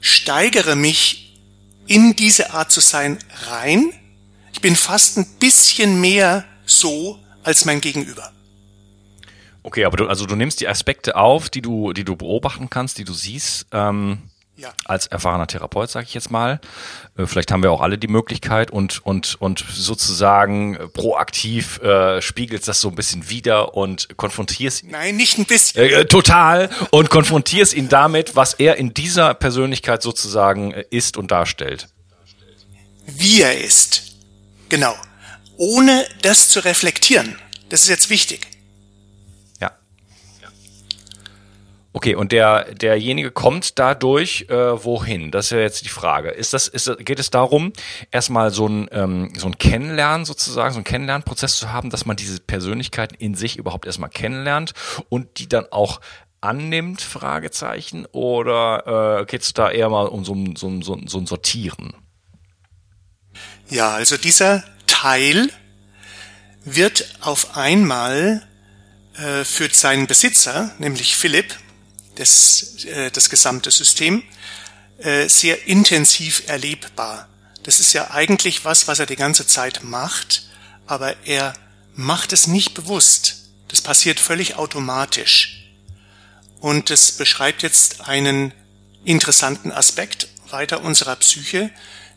steigere 0.00 0.76
mich 0.76 1.38
in 1.86 2.14
diese 2.14 2.52
Art 2.52 2.70
zu 2.70 2.80
sein 2.80 3.18
rein, 3.46 3.92
ich 4.52 4.60
bin 4.60 4.76
fast 4.76 5.16
ein 5.16 5.26
bisschen 5.38 6.00
mehr 6.00 6.44
so 6.66 7.18
als 7.42 7.64
mein 7.64 7.80
Gegenüber. 7.80 8.32
Okay, 9.62 9.84
aber 9.84 9.96
du, 9.96 10.06
also 10.06 10.26
du 10.26 10.36
nimmst 10.36 10.60
die 10.60 10.68
Aspekte 10.68 11.16
auf, 11.16 11.50
die 11.50 11.62
du, 11.62 11.92
die 11.92 12.04
du 12.04 12.16
beobachten 12.16 12.70
kannst, 12.70 12.98
die 12.98 13.04
du 13.04 13.12
siehst, 13.12 13.66
ähm, 13.72 14.30
ja. 14.60 14.72
als 14.84 15.06
erfahrener 15.06 15.46
Therapeut, 15.46 15.90
sage 15.90 16.06
ich 16.08 16.14
jetzt 16.14 16.30
mal. 16.30 16.60
Äh, 17.16 17.26
vielleicht 17.26 17.50
haben 17.50 17.62
wir 17.62 17.72
auch 17.72 17.80
alle 17.80 17.98
die 17.98 18.08
Möglichkeit 18.08 18.70
und 18.70 19.04
und 19.04 19.40
und 19.40 19.64
sozusagen 19.70 20.76
äh, 20.76 20.88
proaktiv 20.88 21.78
äh, 21.80 22.20
spiegelst 22.22 22.68
das 22.68 22.80
so 22.80 22.88
ein 22.88 22.94
bisschen 22.94 23.28
wieder 23.28 23.74
und 23.74 24.16
konfrontierst 24.16 24.84
ihn. 24.84 24.90
Nein, 24.90 25.16
nicht 25.16 25.38
ein 25.38 25.46
bisschen. 25.46 25.82
Äh, 25.82 26.04
total 26.06 26.70
und 26.90 27.10
konfrontierst 27.10 27.74
ihn 27.74 27.88
damit, 27.88 28.36
was 28.36 28.54
er 28.54 28.76
in 28.76 28.94
dieser 28.94 29.34
Persönlichkeit 29.34 30.02
sozusagen 30.02 30.72
äh, 30.72 30.84
ist 30.90 31.16
und 31.16 31.30
darstellt. 31.30 31.88
Wie 33.06 33.42
er 33.42 33.58
ist. 33.58 34.02
Genau. 34.68 34.94
Ohne 35.56 36.06
das 36.22 36.48
zu 36.48 36.64
reflektieren. 36.64 37.36
Das 37.68 37.82
ist 37.82 37.88
jetzt 37.88 38.08
wichtig. 38.10 38.49
Okay, 41.92 42.14
und 42.14 42.30
der, 42.30 42.72
derjenige 42.74 43.32
kommt 43.32 43.78
dadurch 43.80 44.46
äh, 44.48 44.84
wohin? 44.84 45.32
Das 45.32 45.46
ist 45.46 45.50
ja 45.50 45.58
jetzt 45.58 45.84
die 45.84 45.88
Frage. 45.88 46.30
Ist 46.30 46.52
das, 46.52 46.68
ist, 46.68 46.88
geht 47.00 47.18
es 47.18 47.30
darum, 47.30 47.72
erstmal 48.12 48.52
so 48.52 48.68
ein, 48.68 48.88
ähm, 48.92 49.32
so 49.36 49.48
ein 49.48 49.58
Kennenlernen 49.58 50.24
sozusagen, 50.24 50.72
so 50.72 50.78
ein 50.78 50.84
Kennenlernprozess 50.84 51.56
zu 51.56 51.72
haben, 51.72 51.90
dass 51.90 52.06
man 52.06 52.16
diese 52.16 52.38
Persönlichkeiten 52.38 53.16
in 53.16 53.34
sich 53.34 53.56
überhaupt 53.56 53.86
erstmal 53.86 54.10
kennenlernt 54.10 54.72
und 55.08 55.40
die 55.40 55.48
dann 55.48 55.66
auch 55.72 56.00
annimmt, 56.40 57.02
Fragezeichen, 57.02 58.06
oder 58.12 59.20
äh, 59.20 59.26
geht 59.26 59.42
es 59.42 59.52
da 59.52 59.70
eher 59.70 59.88
mal 59.88 60.06
um 60.06 60.24
so, 60.24 60.36
so, 60.56 60.80
so, 60.82 60.98
so 61.06 61.18
ein 61.18 61.26
Sortieren? 61.26 61.94
Ja, 63.68 63.90
also 63.90 64.16
dieser 64.16 64.62
Teil 64.86 65.50
wird 66.64 67.16
auf 67.20 67.56
einmal 67.56 68.46
äh, 69.16 69.44
für 69.44 69.68
seinen 69.70 70.06
Besitzer, 70.06 70.72
nämlich 70.78 71.16
Philipp, 71.16 71.56
das, 72.20 72.84
äh, 72.84 73.10
das 73.10 73.30
gesamte 73.30 73.70
System, 73.70 74.22
äh, 74.98 75.28
sehr 75.28 75.66
intensiv 75.66 76.44
erlebbar. 76.46 77.28
Das 77.62 77.80
ist 77.80 77.92
ja 77.92 78.10
eigentlich 78.10 78.64
was, 78.64 78.88
was 78.88 78.98
er 78.98 79.06
die 79.06 79.16
ganze 79.16 79.46
Zeit 79.46 79.82
macht, 79.82 80.48
aber 80.86 81.16
er 81.26 81.54
macht 81.94 82.32
es 82.32 82.46
nicht 82.46 82.74
bewusst. 82.74 83.48
Das 83.68 83.80
passiert 83.80 84.20
völlig 84.20 84.56
automatisch. 84.56 85.70
Und 86.60 86.90
es 86.90 87.12
beschreibt 87.12 87.62
jetzt 87.62 88.02
einen 88.02 88.52
interessanten 89.04 89.72
Aspekt 89.72 90.28
weiter 90.50 90.82
unserer 90.82 91.16
Psyche, 91.16 91.70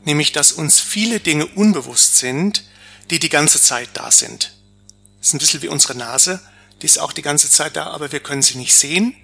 nämlich 0.03 0.31
dass 0.31 0.51
uns 0.51 0.79
viele 0.79 1.19
Dinge 1.19 1.45
unbewusst 1.45 2.17
sind, 2.17 2.63
die 3.09 3.19
die 3.19 3.29
ganze 3.29 3.61
Zeit 3.61 3.89
da 3.93 4.11
sind. 4.11 4.53
Das 5.19 5.27
ist 5.27 5.33
ein 5.33 5.39
bisschen 5.39 5.61
wie 5.61 5.67
unsere 5.69 5.95
Nase, 5.95 6.41
die 6.81 6.87
ist 6.87 6.99
auch 6.99 7.13
die 7.13 7.21
ganze 7.21 7.49
Zeit 7.49 7.77
da, 7.77 7.87
aber 7.87 8.11
wir 8.11 8.19
können 8.19 8.41
sie 8.41 8.57
nicht 8.57 8.75
sehen. 8.75 9.15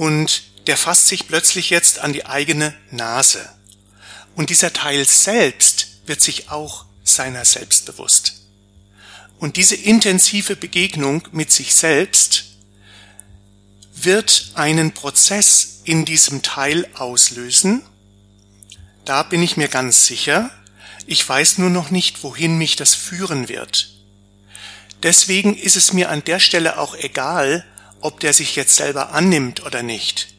Und 0.00 0.44
der 0.66 0.78
fasst 0.78 1.08
sich 1.08 1.28
plötzlich 1.28 1.68
jetzt 1.68 1.98
an 1.98 2.14
die 2.14 2.24
eigene 2.24 2.74
Nase. 2.90 3.46
Und 4.34 4.48
dieser 4.48 4.72
Teil 4.72 5.04
selbst 5.04 5.98
wird 6.06 6.22
sich 6.22 6.48
auch 6.50 6.86
seiner 7.04 7.44
selbst 7.44 7.84
bewusst. 7.84 8.46
Und 9.38 9.58
diese 9.58 9.74
intensive 9.74 10.56
Begegnung 10.56 11.28
mit 11.32 11.52
sich 11.52 11.74
selbst 11.74 12.44
wird 13.94 14.52
einen 14.54 14.92
Prozess 14.92 15.82
in 15.84 16.06
diesem 16.06 16.40
Teil 16.40 16.88
auslösen. 16.94 17.82
Da 19.04 19.22
bin 19.22 19.42
ich 19.42 19.58
mir 19.58 19.68
ganz 19.68 20.06
sicher. 20.06 20.48
Ich 21.04 21.28
weiß 21.28 21.58
nur 21.58 21.68
noch 21.68 21.90
nicht, 21.90 22.22
wohin 22.22 22.56
mich 22.56 22.74
das 22.74 22.94
führen 22.94 23.50
wird. 23.50 23.90
Deswegen 25.02 25.54
ist 25.54 25.76
es 25.76 25.92
mir 25.92 26.08
an 26.08 26.24
der 26.24 26.40
Stelle 26.40 26.78
auch 26.78 26.94
egal, 26.94 27.66
ob 28.00 28.20
der 28.20 28.32
sich 28.32 28.56
jetzt 28.56 28.76
selber 28.76 29.12
annimmt 29.12 29.64
oder 29.64 29.82
nicht. 29.82 30.34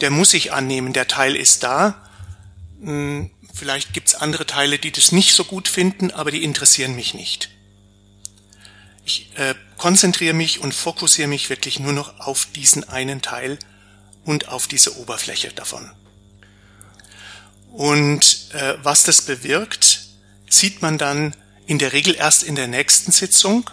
Der 0.00 0.10
muss 0.10 0.30
sich 0.30 0.52
annehmen, 0.52 0.92
der 0.92 1.08
Teil 1.08 1.36
ist 1.36 1.62
da. 1.62 2.08
Hm, 2.80 3.30
vielleicht 3.54 3.92
gibt's 3.92 4.14
andere 4.14 4.46
Teile, 4.46 4.78
die 4.78 4.92
das 4.92 5.12
nicht 5.12 5.34
so 5.34 5.44
gut 5.44 5.68
finden, 5.68 6.10
aber 6.10 6.30
die 6.30 6.42
interessieren 6.42 6.96
mich 6.96 7.14
nicht. 7.14 7.50
Ich 9.04 9.30
äh, 9.36 9.54
konzentriere 9.76 10.34
mich 10.34 10.60
und 10.60 10.74
fokussiere 10.74 11.28
mich 11.28 11.50
wirklich 11.50 11.80
nur 11.80 11.92
noch 11.92 12.20
auf 12.20 12.46
diesen 12.54 12.88
einen 12.88 13.20
Teil 13.20 13.58
und 14.24 14.48
auf 14.48 14.66
diese 14.66 14.96
Oberfläche 14.98 15.52
davon. 15.52 15.90
Und 17.72 18.50
äh, 18.52 18.74
was 18.82 19.02
das 19.02 19.22
bewirkt, 19.22 20.06
sieht 20.48 20.82
man 20.82 20.98
dann 20.98 21.34
in 21.66 21.78
der 21.78 21.92
Regel 21.92 22.14
erst 22.14 22.42
in 22.42 22.54
der 22.54 22.68
nächsten 22.68 23.12
Sitzung 23.12 23.68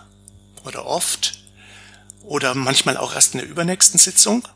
oder 0.64 0.86
oft 0.86 1.40
oder 2.30 2.54
manchmal 2.54 2.96
auch 2.96 3.16
erst 3.16 3.34
in 3.34 3.40
der 3.40 3.50
übernächsten 3.50 4.00
Sitzung. 4.00 4.48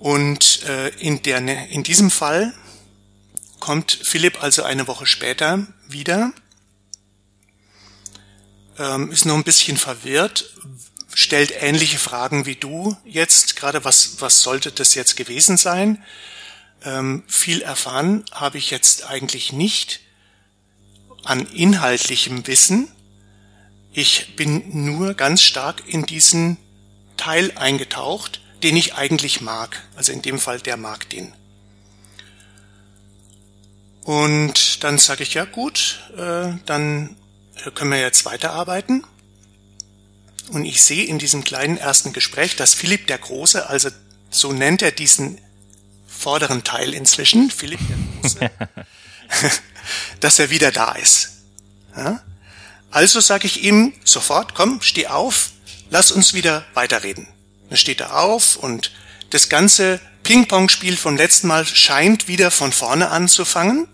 Und 0.00 0.62
äh, 0.64 0.88
in, 0.96 1.22
der, 1.22 1.38
in 1.68 1.82
diesem 1.82 2.10
Fall 2.10 2.54
kommt 3.60 3.92
Philipp 4.02 4.42
also 4.42 4.62
eine 4.62 4.88
Woche 4.88 5.06
später 5.06 5.66
wieder, 5.86 6.32
ähm, 8.78 9.10
ist 9.10 9.26
noch 9.26 9.34
ein 9.34 9.44
bisschen 9.44 9.76
verwirrt, 9.76 10.50
stellt 11.12 11.52
ähnliche 11.62 11.98
Fragen 11.98 12.46
wie 12.46 12.56
du 12.56 12.96
jetzt, 13.04 13.56
gerade 13.56 13.84
was, 13.84 14.20
was 14.20 14.40
sollte 14.40 14.72
das 14.72 14.94
jetzt 14.94 15.16
gewesen 15.16 15.58
sein? 15.58 16.02
Ähm, 16.84 17.22
viel 17.26 17.60
erfahren 17.60 18.24
habe 18.32 18.56
ich 18.56 18.70
jetzt 18.70 19.06
eigentlich 19.06 19.52
nicht 19.52 20.00
an 21.22 21.46
inhaltlichem 21.46 22.46
Wissen. 22.46 22.88
Ich 23.98 24.36
bin 24.36 24.84
nur 24.84 25.14
ganz 25.14 25.40
stark 25.40 25.82
in 25.86 26.04
diesen 26.04 26.58
Teil 27.16 27.52
eingetaucht, 27.56 28.42
den 28.62 28.76
ich 28.76 28.94
eigentlich 28.94 29.40
mag. 29.40 29.82
Also 29.96 30.12
in 30.12 30.20
dem 30.20 30.38
Fall, 30.38 30.60
der 30.60 30.76
mag 30.76 31.08
den. 31.08 31.32
Und 34.02 34.84
dann 34.84 34.98
sage 34.98 35.22
ich, 35.22 35.32
ja 35.32 35.46
gut, 35.46 36.10
äh, 36.14 36.52
dann 36.66 37.16
können 37.74 37.90
wir 37.90 37.98
jetzt 37.98 38.26
weiterarbeiten. 38.26 39.02
Und 40.50 40.66
ich 40.66 40.82
sehe 40.82 41.06
in 41.06 41.18
diesem 41.18 41.42
kleinen 41.42 41.78
ersten 41.78 42.12
Gespräch, 42.12 42.54
dass 42.54 42.74
Philipp 42.74 43.06
der 43.06 43.16
Große, 43.16 43.66
also 43.66 43.88
so 44.28 44.52
nennt 44.52 44.82
er 44.82 44.92
diesen 44.92 45.40
vorderen 46.06 46.64
Teil 46.64 46.92
inzwischen, 46.92 47.50
Philipp 47.50 47.80
der 47.88 47.96
Große, 48.20 48.50
dass 50.20 50.38
er 50.38 50.50
wieder 50.50 50.70
da 50.70 50.92
ist. 50.92 51.30
Ja? 51.96 52.22
Also 52.90 53.20
sage 53.20 53.46
ich 53.46 53.62
ihm 53.62 53.92
sofort, 54.04 54.54
komm, 54.54 54.80
steh 54.80 55.06
auf, 55.06 55.50
lass 55.90 56.10
uns 56.10 56.34
wieder 56.34 56.64
weiterreden. 56.74 57.28
Dann 57.68 57.76
steht 57.76 58.00
er 58.00 58.18
auf 58.18 58.56
und 58.56 58.92
das 59.30 59.48
ganze 59.48 60.00
Ping-Pong-Spiel 60.22 60.96
vom 60.96 61.16
letzten 61.16 61.48
Mal 61.48 61.66
scheint 61.66 62.28
wieder 62.28 62.50
von 62.50 62.72
vorne 62.72 63.10
anzufangen. 63.10 63.88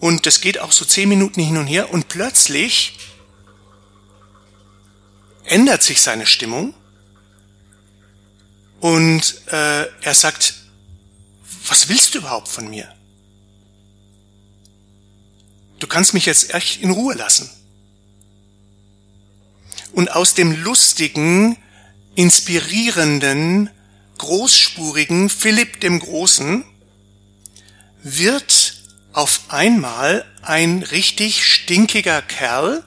Und 0.00 0.26
das 0.26 0.40
geht 0.40 0.58
auch 0.58 0.72
so 0.72 0.84
zehn 0.84 1.08
Minuten 1.08 1.40
hin 1.40 1.56
und 1.56 1.66
her 1.66 1.92
und 1.92 2.08
plötzlich 2.08 2.98
ändert 5.44 5.82
sich 5.82 6.00
seine 6.00 6.26
Stimmung 6.26 6.74
und 8.80 9.46
äh, 9.46 9.86
er 10.02 10.14
sagt, 10.14 10.54
was 11.68 11.88
willst 11.88 12.14
du 12.14 12.18
überhaupt 12.18 12.48
von 12.48 12.68
mir? 12.68 12.92
Du 15.82 15.88
kannst 15.88 16.14
mich 16.14 16.26
jetzt 16.26 16.54
echt 16.54 16.80
in 16.80 16.92
Ruhe 16.92 17.14
lassen. 17.14 17.50
Und 19.90 20.12
aus 20.12 20.34
dem 20.34 20.52
lustigen, 20.62 21.56
inspirierenden, 22.14 23.68
großspurigen 24.18 25.28
Philipp 25.28 25.80
dem 25.80 25.98
Großen 25.98 26.64
wird 28.04 28.76
auf 29.12 29.40
einmal 29.48 30.24
ein 30.42 30.84
richtig 30.84 31.44
stinkiger 31.44 32.22
Kerl, 32.22 32.84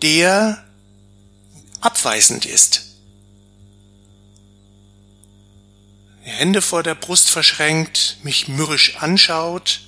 der 0.00 0.64
abweisend 1.82 2.46
ist. 2.46 2.86
Hände 6.22 6.62
vor 6.62 6.82
der 6.82 6.94
Brust 6.94 7.28
verschränkt, 7.28 8.16
mich 8.22 8.48
mürrisch 8.48 8.96
anschaut. 8.96 9.85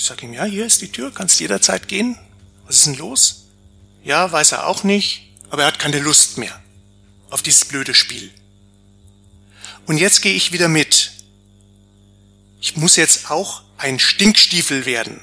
Ich 0.00 0.06
sage 0.06 0.24
ihm, 0.24 0.32
ja, 0.32 0.44
hier 0.44 0.64
ist 0.64 0.80
die 0.80 0.90
Tür, 0.90 1.12
kannst 1.12 1.40
jederzeit 1.40 1.86
gehen. 1.86 2.18
Was 2.64 2.76
ist 2.78 2.86
denn 2.86 2.96
los? 2.96 3.48
Ja, 4.02 4.32
weiß 4.32 4.52
er 4.52 4.66
auch 4.66 4.82
nicht, 4.82 5.28
aber 5.50 5.64
er 5.64 5.68
hat 5.68 5.78
keine 5.78 5.98
Lust 5.98 6.38
mehr 6.38 6.58
auf 7.28 7.42
dieses 7.42 7.66
blöde 7.66 7.92
Spiel. 7.92 8.30
Und 9.84 9.98
jetzt 9.98 10.22
gehe 10.22 10.32
ich 10.32 10.52
wieder 10.52 10.68
mit. 10.68 11.12
Ich 12.62 12.78
muss 12.78 12.96
jetzt 12.96 13.30
auch 13.30 13.62
ein 13.76 13.98
Stinkstiefel 13.98 14.86
werden. 14.86 15.20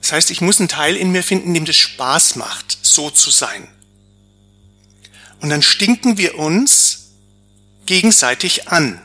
Das 0.00 0.12
heißt, 0.12 0.30
ich 0.30 0.40
muss 0.40 0.58
einen 0.58 0.70
Teil 0.70 0.96
in 0.96 1.12
mir 1.12 1.22
finden, 1.22 1.52
dem 1.52 1.66
das 1.66 1.76
Spaß 1.76 2.36
macht, 2.36 2.78
so 2.80 3.10
zu 3.10 3.30
sein. 3.30 3.68
Und 5.42 5.50
dann 5.50 5.60
stinken 5.60 6.16
wir 6.16 6.38
uns 6.38 7.10
gegenseitig 7.84 8.68
an. 8.68 9.02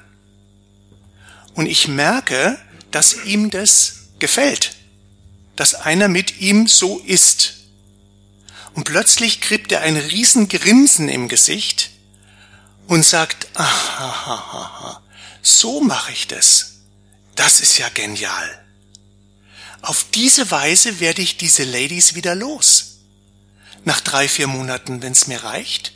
Und 1.55 1.65
ich 1.65 1.89
merke, 1.89 2.57
dass 2.91 3.25
ihm 3.25 3.49
das 3.49 4.07
gefällt, 4.19 4.75
dass 5.55 5.75
einer 5.75 6.07
mit 6.07 6.39
ihm 6.39 6.67
so 6.67 6.99
ist. 6.99 7.55
Und 8.73 8.83
plötzlich 8.83 9.41
kriegt 9.41 9.71
er 9.71 9.81
ein 9.81 9.97
Riesengrinsen 9.97 11.09
im 11.09 11.27
Gesicht 11.27 11.89
und 12.87 13.03
sagt, 13.03 13.47
aha, 13.55 15.01
so 15.41 15.81
mache 15.81 16.11
ich 16.11 16.27
das. 16.27 16.73
Das 17.35 17.59
ist 17.59 17.77
ja 17.77 17.89
genial. 17.89 18.65
Auf 19.81 20.05
diese 20.13 20.49
Weise 20.51 20.99
werde 20.99 21.21
ich 21.21 21.37
diese 21.37 21.63
Ladies 21.63 22.15
wieder 22.15 22.35
los. 22.35 22.97
Nach 23.85 24.01
drei, 24.01 24.27
vier 24.27 24.47
Monaten, 24.47 25.01
wenn 25.01 25.13
es 25.13 25.27
mir 25.27 25.43
reicht, 25.43 25.93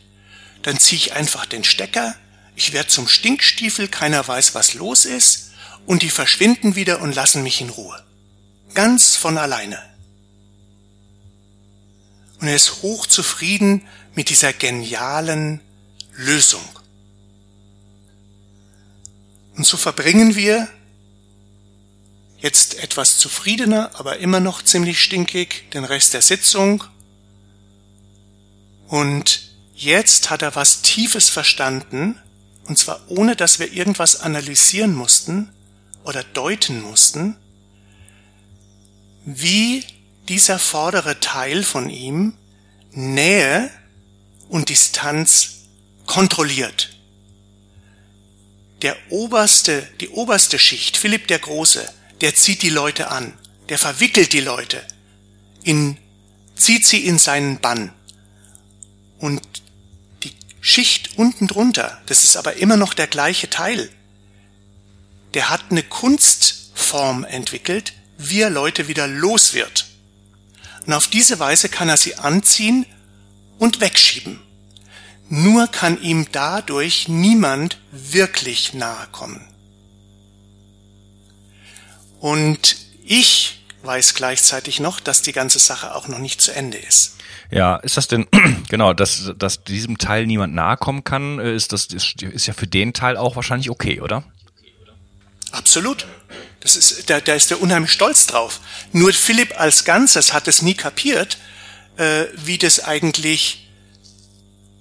dann 0.62 0.80
ziehe 0.80 0.98
ich 0.98 1.14
einfach 1.14 1.46
den 1.46 1.64
Stecker, 1.64 2.16
ich 2.56 2.74
werde 2.74 2.90
zum 2.90 3.08
Stinkstiefel, 3.08 3.88
keiner 3.88 4.28
weiß, 4.28 4.54
was 4.54 4.76
los 4.76 5.06
ist, 5.06 5.41
und 5.86 6.02
die 6.02 6.10
verschwinden 6.10 6.76
wieder 6.76 7.02
und 7.02 7.16
lassen 7.16 7.44
mich 7.44 7.62
in 7.62 7.70
Ruhe. 7.70 8.04
Ganz 8.74 9.16
von 9.16 9.38
alleine. 9.38 9.80
Und 12.40 12.48
er 12.48 12.56
ist 12.56 12.82
hochzufrieden 12.82 13.88
mit 14.16 14.30
dieser 14.30 14.54
genialen 14.54 15.62
Lösung. 16.14 16.64
Und 19.56 19.66
so 19.66 19.78
verbringen 19.78 20.36
wir 20.36 20.68
jetzt 22.40 22.80
etwas 22.80 23.20
zufriedener, 23.20 23.92
aber 23.94 24.18
immer 24.18 24.40
noch 24.40 24.64
ziemlich 24.64 25.02
stinkig 25.02 25.70
den 25.72 25.84
Rest 25.84 26.14
der 26.16 26.24
Sitzung. 26.24 26.84
Und 28.88 29.52
jetzt 29.76 30.32
hat 30.32 30.42
er 30.42 30.56
was 30.56 30.82
Tiefes 30.82 31.30
verstanden, 31.30 32.20
und 32.66 32.78
zwar 32.78 33.02
ohne, 33.08 33.36
dass 33.36 33.60
wir 33.60 33.72
irgendwas 33.72 34.22
analysieren 34.22 34.96
mussten 34.96 35.52
oder 36.04 36.24
deuten 36.24 36.82
mussten, 36.82 37.36
wie 39.26 39.84
dieser 40.28 40.60
vordere 40.60 41.20
Teil 41.20 41.64
von 41.64 41.90
ihm 41.90 42.34
Nähe 42.92 43.70
und 44.50 44.70
Distanz 44.70 45.62
kontrolliert. 46.06 46.98
Der 48.82 48.98
oberste, 49.10 49.88
die 50.00 50.10
oberste 50.10 50.58
Schicht, 50.58 50.98
Philipp 50.98 51.28
der 51.28 51.40
Große, 51.40 51.88
der 52.22 52.36
zieht 52.36 52.64
die 52.64 52.70
Leute 52.70 53.10
an, 53.10 53.34
der 53.70 53.78
verwickelt 53.78 54.34
die 54.34 54.42
Leute, 54.42 54.84
in, 55.64 55.98
zieht 56.56 56.86
sie 56.86 57.06
in 57.06 57.20
seinen 57.20 57.60
Bann. 57.60 57.94
Und 59.20 59.42
Schicht 60.62 61.18
unten 61.18 61.48
drunter, 61.48 62.00
das 62.06 62.24
ist 62.24 62.38
aber 62.38 62.58
immer 62.58 62.78
noch 62.78 62.94
der 62.94 63.08
gleiche 63.08 63.50
Teil, 63.50 63.90
der 65.34 65.50
hat 65.50 65.66
eine 65.70 65.84
Kunstform 65.84 67.24
entwickelt, 67.24 67.94
wie 68.18 68.42
er 68.42 68.50
Leute 68.50 68.88
wieder 68.88 69.08
los 69.08 69.54
wird. 69.54 69.88
Und 70.86 70.94
auf 70.94 71.08
diese 71.08 71.40
Weise 71.40 71.70
kann 71.70 71.90
er 71.90 71.98
sie 71.98 72.16
anziehen 72.16 72.86
und 73.60 73.82
wegschieben. 73.82 74.40
Nur 75.30 75.68
kann 75.68 76.02
ihm 76.02 76.28
dadurch 76.32 77.08
niemand 77.08 77.78
wirklich 77.92 78.74
nahe 78.74 79.08
kommen. 79.12 79.48
Und 82.20 82.76
ich 83.04 83.62
weiß 83.84 84.14
gleichzeitig 84.14 84.80
noch, 84.80 85.00
dass 85.00 85.22
die 85.22 85.32
ganze 85.32 85.60
Sache 85.60 85.96
auch 85.96 86.08
noch 86.08 86.20
nicht 86.20 86.42
zu 86.42 86.54
Ende 86.54 86.78
ist. 86.78 87.18
Ja, 87.50 87.78
ist 87.78 87.98
das 87.98 88.08
denn, 88.08 88.28
genau, 88.70 88.94
dass, 88.94 89.32
dass 89.38 89.64
diesem 89.64 89.98
Teil 89.98 90.26
niemand 90.26 90.54
nahe 90.54 90.78
kommen 90.78 91.04
kann, 91.04 91.40
äh, 91.40 91.56
ist 91.56 91.74
das, 91.74 91.86
ist, 91.86 92.22
ist 92.22 92.48
ja 92.48 92.54
für 92.54 92.68
den 92.68 92.94
Teil 92.94 93.18
auch 93.18 93.36
wahrscheinlich 93.36 93.70
okay, 93.70 94.02
oder? 94.02 94.24
Absolut. 95.52 96.08
Das 96.62 96.76
ist, 96.76 97.10
da, 97.10 97.20
da 97.20 97.34
ist 97.34 97.52
er 97.52 97.62
unheimlich 97.62 97.92
stolz 97.92 98.28
drauf. 98.28 98.62
Nur 98.92 99.12
Philipp 99.14 99.60
als 99.60 99.84
Ganzes 99.84 100.34
hat 100.34 100.48
es 100.48 100.62
nie 100.62 100.76
kapiert, 100.76 101.38
äh, 101.98 102.26
wie 102.36 102.58
das 102.58 102.80
eigentlich 102.84 103.68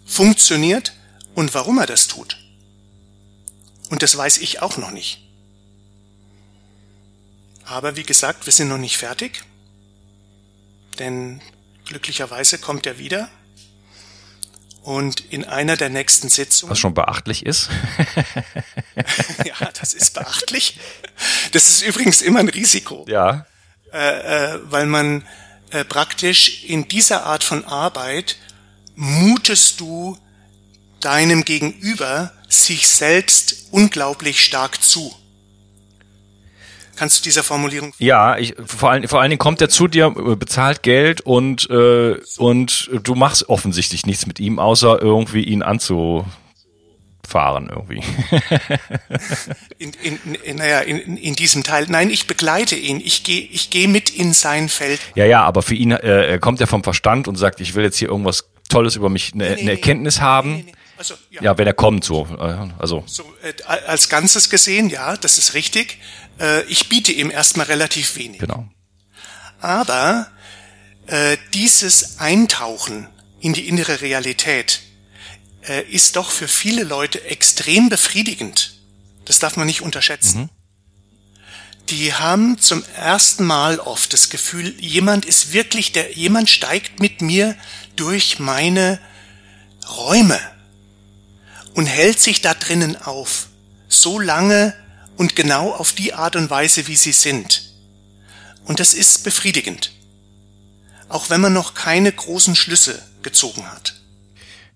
funktioniert 0.07 0.93
und 1.35 1.55
warum 1.55 1.79
er 1.79 1.87
das 1.87 2.07
tut. 2.07 2.37
Und 3.89 4.03
das 4.03 4.17
weiß 4.17 4.39
ich 4.39 4.63
auch 4.63 4.77
noch 4.77 4.91
nicht. 4.91 5.23
Aber 7.65 7.97
wie 7.97 8.03
gesagt, 8.03 8.47
wir 8.47 8.53
sind 8.53 8.69
noch 8.69 8.79
nicht 8.79 8.97
fertig, 8.97 9.45
denn 10.99 11.41
glücklicherweise 11.87 12.59
kommt 12.59 12.87
er 12.87 12.99
wieder. 12.99 13.31
Und 14.83 15.21
in 15.31 15.45
einer 15.45 15.77
der 15.77 15.91
nächsten 15.91 16.31
Sitzungen. 16.31 16.71
Was 16.71 16.79
schon 16.79 16.95
beachtlich 16.95 17.45
ist. 17.45 17.69
ja, 19.45 19.69
das 19.79 19.93
ist 19.93 20.15
beachtlich. 20.15 20.79
Das 21.53 21.69
ist 21.69 21.83
übrigens 21.83 22.23
immer 22.23 22.41
ein 22.41 22.49
Risiko. 22.49 23.05
Ja. 23.07 23.47
Äh, 23.93 24.55
äh, 24.55 24.61
weil 24.65 24.87
man 24.87 25.27
äh, 25.71 25.85
praktisch 25.85 26.65
in 26.65 26.89
dieser 26.89 27.25
Art 27.25 27.45
von 27.45 27.65
Arbeit 27.65 28.37
mutest 28.95 29.81
du 29.81 30.19
deinem 31.01 31.45
Gegenüber 31.45 32.33
sich 32.49 32.89
selbst 32.89 33.69
unglaublich 33.71 34.45
stark 34.45 34.83
zu. 34.83 35.15
Kannst 37.01 37.19
du 37.19 37.23
dieser 37.23 37.43
Formulierung? 37.43 37.95
Ja, 37.99 38.37
ich, 38.37 38.55
vor, 38.67 38.91
allen, 38.91 39.09
vor 39.09 39.23
allen 39.23 39.31
Dingen 39.31 39.39
kommt 39.39 39.63
er 39.63 39.71
zu 39.71 39.89
dir, 39.89 40.15
äh, 40.19 40.37
bezahlt 40.37 40.83
Geld 40.83 41.23
und, 41.23 41.67
äh, 41.71 42.17
und 42.37 42.91
du 42.93 43.15
machst 43.15 43.49
offensichtlich 43.49 44.05
nichts 44.05 44.27
mit 44.27 44.39
ihm, 44.39 44.59
außer 44.59 45.01
irgendwie 45.01 45.43
ihn 45.43 45.63
anzufahren 45.63 46.27
irgendwie. 47.71 48.03
in, 49.79 49.93
in, 50.03 50.35
in, 50.45 50.57
naja, 50.57 50.81
in, 50.81 51.17
in 51.17 51.35
diesem 51.35 51.63
Teil. 51.63 51.87
Nein, 51.89 52.11
ich 52.11 52.27
begleite 52.27 52.77
ihn. 52.77 53.01
Ich 53.01 53.25
gehe 53.25 53.49
ich 53.51 53.71
geh 53.71 53.87
mit 53.87 54.11
in 54.11 54.35
sein 54.35 54.69
Feld. 54.69 55.01
Ja, 55.15 55.25
ja, 55.25 55.43
aber 55.43 55.63
für 55.63 55.75
ihn 55.75 55.93
äh, 55.93 56.39
kommt 56.39 56.61
er 56.61 56.67
vom 56.67 56.85
Verstand 56.85 57.29
und 57.29 57.37
sagt, 57.37 57.63
ich 57.63 57.75
will 57.75 57.85
jetzt 57.85 57.97
hier 57.97 58.09
irgendwas 58.09 58.51
Tolles 58.69 58.97
über 58.97 59.09
mich, 59.09 59.33
eine, 59.33 59.55
nee, 59.55 59.61
eine 59.63 59.71
Erkenntnis 59.71 60.17
nee, 60.17 60.23
haben. 60.23 60.57
Nee, 60.67 60.75
also, 61.01 61.15
ja. 61.31 61.41
ja. 61.41 61.57
wenn 61.57 61.67
er 61.67 61.73
kommt, 61.73 62.05
so. 62.05 62.29
Äh, 62.39 62.69
also. 62.79 63.03
So, 63.07 63.25
äh, 63.43 63.55
als 63.87 64.11
Ganzes 64.11 64.51
gesehen, 64.51 64.91
ja, 64.91 65.17
das 65.17 65.39
ist 65.39 65.55
richtig. 65.55 65.99
Äh, 66.41 66.63
ich 66.65 66.89
biete 66.89 67.13
ihm 67.13 67.31
erstmal 67.31 67.67
relativ 67.67 68.17
wenig. 68.17 68.41
Genau. 68.41 68.69
Aber 69.61 70.31
äh, 71.07 71.37
dieses 71.55 72.19
Eintauchen 72.19 73.09
in 73.41 73.53
die 73.53 73.69
innere 73.69 74.01
Realität 74.01 74.81
äh, 75.69 75.83
ist 75.83 76.17
doch 76.17 76.31
für 76.31 76.49
viele 76.49 76.85
Leute 76.85 77.25
extrem 77.25 77.89
befriedigend. 77.89 78.75
Das 79.27 79.39
darf 79.39 79.57
man 79.57 79.67
nicht 79.67 79.83
unterschätzen. 79.83 80.43
Mhm. 80.43 80.51
Die 81.91 82.15
haben 82.15 82.59
zum 82.59 82.85
ersten 82.95 83.45
Mal 83.45 83.81
oft 83.81 84.13
das 84.13 84.31
Gefühl, 84.31 84.75
jemand 84.81 85.25
ist 85.25 85.53
wirklich 85.53 85.93
der, 85.93 86.13
jemand 86.13 86.49
steigt 86.49 87.01
mit 87.01 87.21
mir 87.21 87.57
durch 87.97 88.39
meine 88.39 89.01
Räume 89.97 90.39
und 91.75 91.87
hält 91.87 92.21
sich 92.21 92.41
da 92.41 92.55
drinnen 92.55 92.97
auf, 92.97 93.49
so 93.89 94.21
lange, 94.21 94.75
und 95.21 95.37
genau 95.37 95.73
auf 95.73 95.93
die 95.93 96.15
Art 96.15 96.35
und 96.35 96.49
Weise, 96.49 96.87
wie 96.87 96.97
sie 96.97 97.13
sind. 97.13 97.75
Und 98.65 98.81
das 98.81 98.95
ist 98.95 99.23
befriedigend. 99.23 99.93
Auch 101.11 101.29
wenn 101.29 101.43
man 101.43 101.53
noch 101.53 101.75
keine 101.75 102.11
großen 102.11 102.57
Schlüsse 102.57 103.03
gezogen 103.21 103.71
hat. 103.71 104.01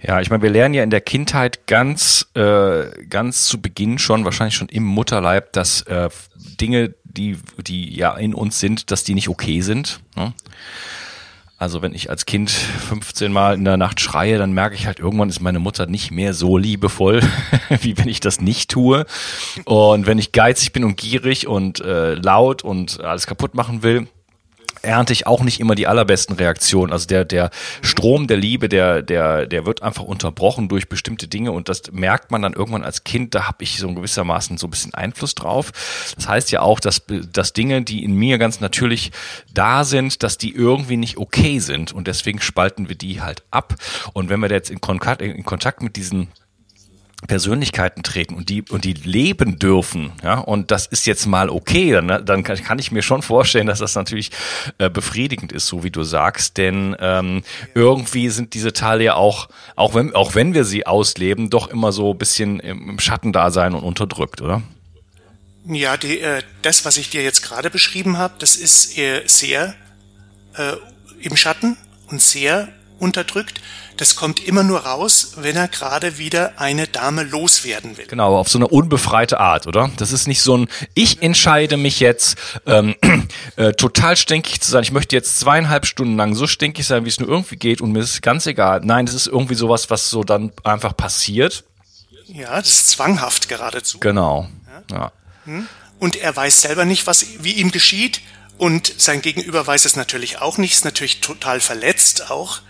Ja, 0.03 0.21
ich 0.21 0.29
meine, 0.29 0.43
wir 0.43 0.51
lernen 0.51 0.75
ja 0.75 0.83
in 0.83 0.91
der 0.91 1.01
Kindheit 1.01 1.67
ganz, 1.67 2.27
äh, 2.35 3.07
ganz 3.09 3.47
zu 3.47 3.63
Beginn 3.63 3.99
schon, 3.99 4.27
wahrscheinlich 4.27 4.55
schon 4.55 4.69
im 4.69 4.83
Mutterleib, 4.83 5.51
dass 5.55 5.81
äh, 5.83 6.11
Dinge, 6.61 6.95
die, 7.05 7.39
die 7.67 7.97
ja 7.97 8.15
in 8.15 8.35
uns 8.35 8.61
sind, 8.61 8.91
dass 8.91 9.03
die 9.03 9.15
nicht 9.15 9.31
okay 9.31 9.63
sind. 9.63 10.01
Ne? 10.15 10.35
Also 11.65 11.81
wenn 11.81 11.95
ich 11.95 12.11
als 12.11 12.27
Kind 12.27 12.51
15 12.91 13.33
Mal 13.33 13.55
in 13.55 13.65
der 13.65 13.79
Nacht 13.79 13.99
schreie, 13.99 14.37
dann 14.37 14.53
merke 14.53 14.75
ich 14.75 14.87
halt, 14.87 14.99
irgendwann 14.99 15.31
ist 15.31 15.41
meine 15.41 15.61
Mutter 15.61 15.87
nicht 15.87 16.11
mehr 16.11 16.35
so 16.35 16.59
liebevoll, 16.59 17.23
wie 17.81 17.97
wenn 17.97 18.07
ich 18.07 18.21
das 18.21 18.43
nicht 18.43 18.71
tue. 18.71 19.07
Und 19.65 20.07
wenn 20.07 20.19
ich 20.19 20.33
geizig 20.33 20.75
bin 20.75 20.85
und 20.85 20.99
gierig 20.99 21.47
und 21.47 21.81
äh, 21.81 22.17
laut 22.17 22.63
und 22.63 23.01
alles 23.01 23.27
kaputt 23.27 23.55
machen 23.55 23.83
will, 23.83 24.09
ernte 24.85 25.13
ich 25.13 25.27
auch 25.27 25.43
nicht 25.43 25.61
immer 25.61 25.75
die 25.75 25.87
allerbesten 25.87 26.37
Reaktionen. 26.37 26.93
Also 26.93 27.07
der, 27.07 27.25
der 27.25 27.51
Strom 27.83 28.27
der 28.27 28.37
Liebe, 28.37 28.69
der, 28.69 29.03
der, 29.03 29.47
der 29.47 29.67
wird 29.67 29.83
einfach 29.83 30.05
unterbrochen 30.05 30.69
durch 30.69 30.89
bestimmte 30.89 31.29
Dinge 31.29 31.53
und 31.53 31.69
das 31.69 31.91
merkt 31.93 32.31
man 32.31 32.43
dann 32.43 32.53
irgendwann 32.53 32.85
als 32.85 33.05
Kind, 33.05 33.35
da 33.35 33.47
habe 33.49 33.65
ich 33.65 33.79
so 33.79 33.93
gewissermaßen 33.93 34.59
so 34.59 34.67
ein 34.67 34.71
bisschen 34.71 34.95
Einfluss 34.95 35.35
drauf. 35.35 35.73
Das 36.15 36.29
heißt 36.29 36.51
ja 36.53 36.61
auch, 36.61 36.81
dass, 36.81 37.03
dass 37.33 37.53
Dinge, 37.53 37.83
die 37.83 38.05
in 38.05 38.15
mir 38.15 38.39
ganz 38.39 38.61
natürlich 38.61 39.11
da 39.53 39.85
sind, 39.85 40.23
dass 40.23 40.39
die 40.39 40.55
irgendwie 40.55 40.97
nicht 40.97 41.17
okay 41.19 41.59
sind 41.59 41.93
und 41.93 42.07
deswegen 42.07 42.41
spalten 42.41 42.89
wir 42.89 42.97
die 42.97 43.21
halt 43.23 43.43
ab. 43.51 43.75
Und 44.13 44.29
wenn 44.29 44.41
wir 44.41 44.51
jetzt 44.51 44.71
in 44.71 44.81
Kontakt, 44.81 45.23
in 45.23 45.45
Kontakt 45.45 45.83
mit 45.83 45.97
diesen 45.97 46.29
Persönlichkeiten 47.27 48.03
treten 48.03 48.35
und 48.35 48.49
die 48.49 48.63
und 48.71 48.85
die 48.85 48.93
leben 48.93 49.59
dürfen, 49.59 50.13
ja, 50.23 50.39
und 50.39 50.71
das 50.71 50.87
ist 50.87 51.07
jetzt 51.07 51.27
mal 51.27 51.51
okay, 51.51 51.93
dann, 51.93 52.25
dann 52.25 52.43
kann, 52.43 52.63
kann 52.63 52.79
ich 52.79 52.93
mir 52.93 53.03
schon 53.03 53.23
vorstellen, 53.23 53.67
dass 53.67 53.79
das 53.79 53.95
natürlich 53.95 54.31
äh, 54.79 54.91
befriedigend 54.91 55.53
ist, 55.53 55.67
so 55.67 55.85
wie 55.85 55.91
du 55.91 56.03
sagst, 56.03 56.57
denn 56.59 56.97
ähm, 57.01 57.43
irgendwie 57.75 58.29
sind 58.29 58.55
diese 58.55 58.73
Teile 58.73 59.05
ja 59.05 59.15
auch, 59.15 59.49
auch 59.77 59.95
wenn 59.95 60.15
auch 60.15 60.35
wenn 60.35 60.55
wir 60.55 60.65
sie 60.65 60.87
ausleben, 60.87 61.51
doch 61.51 61.69
immer 61.69 61.93
so 61.93 62.13
ein 62.13 62.19
bisschen 62.19 62.61
im, 62.61 62.91
im 62.91 62.99
Schatten 63.01 63.33
da 63.33 63.51
sein 63.51 63.75
und 63.75 63.83
unterdrückt, 63.83 64.41
oder? 64.41 64.63
Ja, 65.67 65.97
die, 65.97 66.21
äh, 66.21 66.43
das, 66.63 66.85
was 66.85 66.99
ich 66.99 67.11
dir 67.11 67.23
jetzt 67.23 67.43
gerade 67.43 67.71
beschrieben 67.71 68.19
habe, 68.19 68.35
das 68.39 68.55
ist 68.57 68.99
äh, 68.99 69.23
sehr 69.27 69.75
äh, 70.57 70.73
im 71.21 71.37
Schatten 71.37 71.77
und 72.09 72.21
sehr 72.21 72.69
unterdrückt. 72.99 73.61
Das 73.97 74.17
kommt 74.17 74.45
immer 74.45 74.65
nur 74.65 74.81
raus, 74.81 75.35
wenn 75.37 75.55
er 75.57 75.69
gerade 75.69 76.19
wieder 76.19 76.59
eine 76.59 76.89
Dame 76.89 77.23
loswerden 77.23 77.97
will. 77.97 78.07
Genau, 78.07 78.37
auf 78.37 78.49
so 78.49 78.59
eine 78.59 78.67
unbefreite 78.67 79.39
Art, 79.39 79.69
oder? 79.69 79.91
Das 79.99 80.11
ist 80.11 80.27
nicht 80.27 80.43
so 80.43 80.57
ein, 80.57 80.69
ich 80.95 81.23
entscheide 81.23 81.77
mich 81.77 82.01
jetzt, 82.01 82.37
ähm, 82.67 82.97
äh, 83.57 83.73
total 83.73 84.17
stinkig 84.17 84.61
zu 84.61 84.71
sein. 84.71 84.83
Ich 84.83 84.91
möchte 84.91 85.15
jetzt 85.15 85.39
zweieinhalb 85.39 85.87
Stunden 85.87 86.17
lang 86.17 86.35
so 86.35 86.49
stinkig 86.49 86.87
sein, 86.87 87.05
wie 87.05 87.09
es 87.09 87.21
nur 87.21 87.29
irgendwie 87.29 87.57
geht 87.57 87.81
und 87.81 87.93
mir 87.93 88.01
ist 88.01 88.21
ganz 88.21 88.47
egal. 88.47 88.81
Nein, 88.83 89.07
das 89.07 89.15
ist 89.15 89.29
irgendwie 89.29 89.55
sowas, 89.55 89.91
was 89.91 90.11
so 90.11 90.25
dann 90.25 90.53
einfach 90.65 90.97
passiert. 90.97 91.63
Ja, 92.27 92.57
das 92.57 92.69
ist 92.69 92.91
zwanghaft 92.91 93.49
geradezu. 93.49 94.01
Genau. 94.01 94.49
Ja. 94.91 94.97
ja. 94.97 95.13
Hm? 95.45 95.69
Und 96.01 96.17
er 96.17 96.35
weiß 96.35 96.63
selber 96.63 96.85
nicht, 96.85 97.07
was, 97.07 97.27
wie 97.41 97.53
ihm 97.53 97.71
geschieht. 97.71 98.21
Und 98.59 98.93
sein 98.99 99.23
Gegenüber 99.23 99.67
weiß 99.67 99.85
es 99.85 99.97
natürlich 99.97 100.41
auch 100.41 100.59
nicht, 100.59 100.73
ist 100.73 100.85
natürlich 100.85 101.21
total 101.21 101.61
verletzt 101.61 102.31
auch 102.31 102.61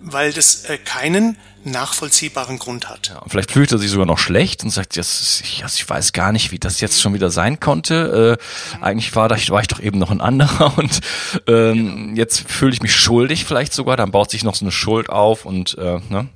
weil 0.00 0.32
das 0.32 0.64
äh, 0.64 0.78
keinen 0.78 1.36
nachvollziehbaren 1.64 2.58
Grund 2.58 2.88
hat. 2.88 3.08
Ja, 3.08 3.22
vielleicht 3.26 3.50
fühlt 3.50 3.72
er 3.72 3.78
sich 3.78 3.90
sogar 3.90 4.06
noch 4.06 4.18
schlecht 4.18 4.62
und 4.62 4.70
sagt, 4.70 4.96
yes, 4.96 5.42
ich, 5.42 5.88
weiß 5.88 6.12
gar 6.12 6.32
nicht, 6.32 6.52
wie 6.52 6.58
das 6.58 6.80
jetzt 6.80 7.00
schon 7.00 7.12
wieder 7.12 7.30
sein 7.30 7.58
konnte. 7.58 8.38
Äh, 8.38 8.82
eigentlich 8.84 9.14
war, 9.16 9.28
da, 9.28 9.36
war 9.48 9.60
ich 9.60 9.68
doch 9.68 9.80
eben 9.80 9.98
noch 9.98 10.10
ein 10.10 10.20
anderer 10.20 10.78
und 10.78 11.00
ähm, 11.46 11.74
genau. 11.74 12.16
jetzt 12.16 12.48
fühle 12.48 12.72
ich 12.72 12.82
mich 12.82 12.94
schuldig 12.94 13.44
vielleicht 13.44 13.72
sogar. 13.72 13.96
Dann 13.96 14.12
baut 14.12 14.30
sich 14.30 14.44
noch 14.44 14.54
so 14.54 14.64
eine 14.64 14.72
Schuld 14.72 15.10
auf 15.10 15.44
und 15.44 15.76
äh, 15.78 16.00
ne? 16.08 16.28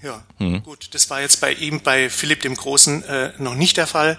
Ja, 0.00 0.22
hm. 0.38 0.62
gut. 0.62 0.90
Das 0.92 1.10
war 1.10 1.20
jetzt 1.20 1.40
bei 1.40 1.52
ihm, 1.52 1.80
bei 1.80 2.08
Philipp 2.08 2.42
dem 2.42 2.54
Großen, 2.54 3.02
äh, 3.02 3.32
noch 3.38 3.56
nicht 3.56 3.76
der 3.76 3.88
Fall. 3.88 4.16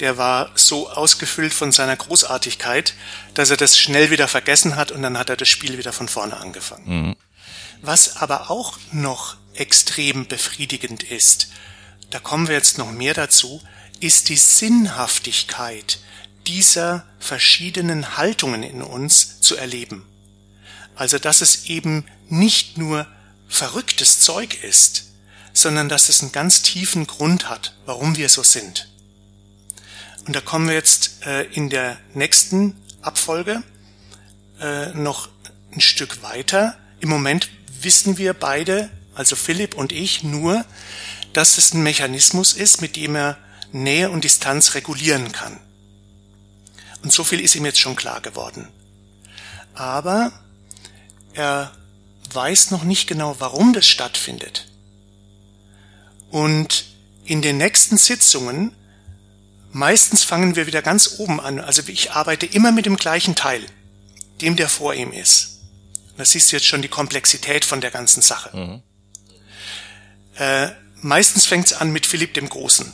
Der 0.00 0.18
war 0.18 0.50
so 0.54 0.90
ausgefüllt 0.90 1.54
von 1.54 1.72
seiner 1.72 1.96
Großartigkeit, 1.96 2.94
dass 3.32 3.50
er 3.50 3.56
das 3.56 3.78
schnell 3.78 4.10
wieder 4.10 4.28
vergessen 4.28 4.76
hat 4.76 4.92
und 4.92 5.02
dann 5.02 5.16
hat 5.18 5.30
er 5.30 5.36
das 5.36 5.48
Spiel 5.48 5.78
wieder 5.78 5.92
von 5.92 6.08
vorne 6.08 6.36
angefangen. 6.36 6.86
Hm. 6.86 7.16
Was 7.82 8.16
aber 8.16 8.48
auch 8.48 8.78
noch 8.92 9.36
extrem 9.54 10.26
befriedigend 10.26 11.02
ist, 11.02 11.48
da 12.10 12.20
kommen 12.20 12.46
wir 12.46 12.54
jetzt 12.54 12.78
noch 12.78 12.92
mehr 12.92 13.12
dazu, 13.12 13.60
ist 13.98 14.28
die 14.28 14.36
Sinnhaftigkeit 14.36 15.98
dieser 16.46 17.04
verschiedenen 17.18 18.16
Haltungen 18.16 18.62
in 18.62 18.82
uns 18.82 19.40
zu 19.40 19.56
erleben. 19.56 20.06
Also 20.94 21.18
dass 21.18 21.40
es 21.40 21.66
eben 21.66 22.04
nicht 22.28 22.78
nur 22.78 23.06
verrücktes 23.48 24.20
Zeug 24.20 24.62
ist, 24.62 25.10
sondern 25.52 25.88
dass 25.88 26.08
es 26.08 26.22
einen 26.22 26.32
ganz 26.32 26.62
tiefen 26.62 27.06
Grund 27.06 27.48
hat, 27.48 27.74
warum 27.84 28.16
wir 28.16 28.28
so 28.28 28.44
sind. 28.44 28.88
Und 30.26 30.36
da 30.36 30.40
kommen 30.40 30.68
wir 30.68 30.74
jetzt 30.74 31.26
äh, 31.26 31.44
in 31.46 31.68
der 31.68 31.98
nächsten 32.14 32.80
Abfolge 33.00 33.64
äh, 34.60 34.92
noch 34.92 35.28
ein 35.72 35.80
Stück 35.80 36.22
weiter. 36.22 36.78
Im 37.00 37.08
Moment 37.08 37.50
wissen 37.84 38.18
wir 38.18 38.34
beide, 38.34 38.90
also 39.14 39.36
Philipp 39.36 39.74
und 39.74 39.92
ich, 39.92 40.22
nur, 40.22 40.64
dass 41.32 41.58
es 41.58 41.74
ein 41.74 41.82
Mechanismus 41.82 42.52
ist, 42.52 42.80
mit 42.80 42.96
dem 42.96 43.14
er 43.16 43.38
Nähe 43.72 44.10
und 44.10 44.24
Distanz 44.24 44.74
regulieren 44.74 45.32
kann. 45.32 45.58
Und 47.02 47.12
so 47.12 47.24
viel 47.24 47.40
ist 47.40 47.54
ihm 47.54 47.64
jetzt 47.64 47.80
schon 47.80 47.96
klar 47.96 48.20
geworden. 48.20 48.68
Aber 49.74 50.32
er 51.34 51.72
weiß 52.32 52.70
noch 52.70 52.84
nicht 52.84 53.08
genau, 53.08 53.36
warum 53.38 53.72
das 53.72 53.86
stattfindet. 53.86 54.68
Und 56.30 56.84
in 57.24 57.42
den 57.42 57.56
nächsten 57.56 57.96
Sitzungen, 57.96 58.72
meistens 59.72 60.22
fangen 60.22 60.56
wir 60.56 60.66
wieder 60.66 60.82
ganz 60.82 61.16
oben 61.18 61.40
an. 61.40 61.60
Also 61.60 61.82
ich 61.86 62.12
arbeite 62.12 62.46
immer 62.46 62.72
mit 62.72 62.86
dem 62.86 62.96
gleichen 62.96 63.34
Teil, 63.34 63.64
dem 64.40 64.56
der 64.56 64.68
vor 64.68 64.94
ihm 64.94 65.12
ist. 65.12 65.61
Da 66.16 66.24
siehst 66.24 66.52
du 66.52 66.56
jetzt 66.56 66.66
schon 66.66 66.82
die 66.82 66.88
Komplexität 66.88 67.64
von 67.64 67.80
der 67.80 67.90
ganzen 67.90 68.22
Sache. 68.22 68.56
Mhm. 68.56 68.82
Äh, 70.36 70.68
meistens 71.00 71.46
fängt 71.46 71.66
es 71.66 71.72
an 71.72 71.90
mit 71.90 72.06
Philipp 72.06 72.34
dem 72.34 72.48
Großen. 72.48 72.92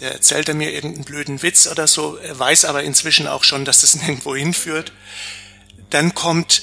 Der 0.00 0.12
erzählt 0.12 0.48
er 0.48 0.54
mir 0.54 0.72
irgendeinen 0.72 1.04
blöden 1.04 1.42
Witz 1.42 1.66
oder 1.66 1.86
so, 1.86 2.16
er 2.16 2.38
weiß 2.38 2.64
aber 2.64 2.82
inzwischen 2.82 3.26
auch 3.26 3.44
schon, 3.44 3.64
dass 3.64 3.80
das 3.82 3.94
nirgendwo 4.00 4.34
hinführt. 4.34 4.92
Dann 5.90 6.14
kommt 6.14 6.62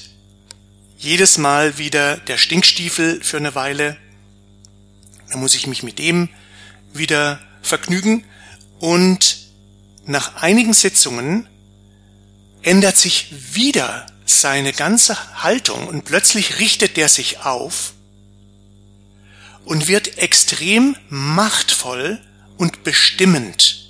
jedes 0.98 1.38
Mal 1.38 1.78
wieder 1.78 2.18
der 2.18 2.38
Stinkstiefel 2.38 3.24
für 3.24 3.38
eine 3.38 3.56
Weile. 3.56 3.98
Dann 5.30 5.40
muss 5.40 5.56
ich 5.56 5.66
mich 5.66 5.82
mit 5.82 5.98
dem 5.98 6.30
wieder 6.94 7.40
vergnügen. 7.62 8.24
Und 8.80 9.38
nach 10.06 10.36
einigen 10.36 10.74
Sitzungen 10.74 11.48
ändert 12.62 12.98
sich 12.98 13.34
wieder 13.54 14.06
seine 14.40 14.72
ganze 14.72 15.44
Haltung 15.44 15.88
und 15.88 16.06
plötzlich 16.06 16.60
richtet 16.60 16.98
er 16.98 17.10
sich 17.10 17.40
auf 17.40 17.94
und 19.66 19.88
wird 19.88 20.18
extrem 20.18 20.96
machtvoll 21.10 22.22
und 22.58 22.84
bestimmend 22.84 23.90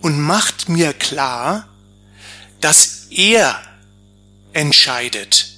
und 0.00 0.20
macht 0.20 0.68
mir 0.68 0.92
klar, 0.92 1.68
dass 2.60 3.06
er 3.10 3.60
entscheidet, 4.52 5.48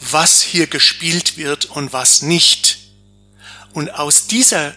was 0.00 0.42
hier 0.42 0.66
gespielt 0.66 1.36
wird 1.36 1.66
und 1.66 1.92
was 1.92 2.22
nicht. 2.22 2.78
Und 3.72 3.94
aus 3.94 4.26
dieser 4.26 4.74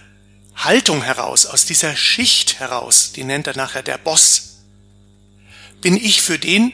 Haltung 0.56 1.04
heraus, 1.04 1.46
aus 1.46 1.66
dieser 1.66 1.96
Schicht 1.96 2.60
heraus, 2.60 3.12
die 3.12 3.24
nennt 3.24 3.48
er 3.48 3.58
nachher 3.58 3.84
der 3.84 3.98
Boss, 3.98 4.58
bin 5.82 5.98
ich 5.98 6.22
für 6.22 6.40
den 6.40 6.74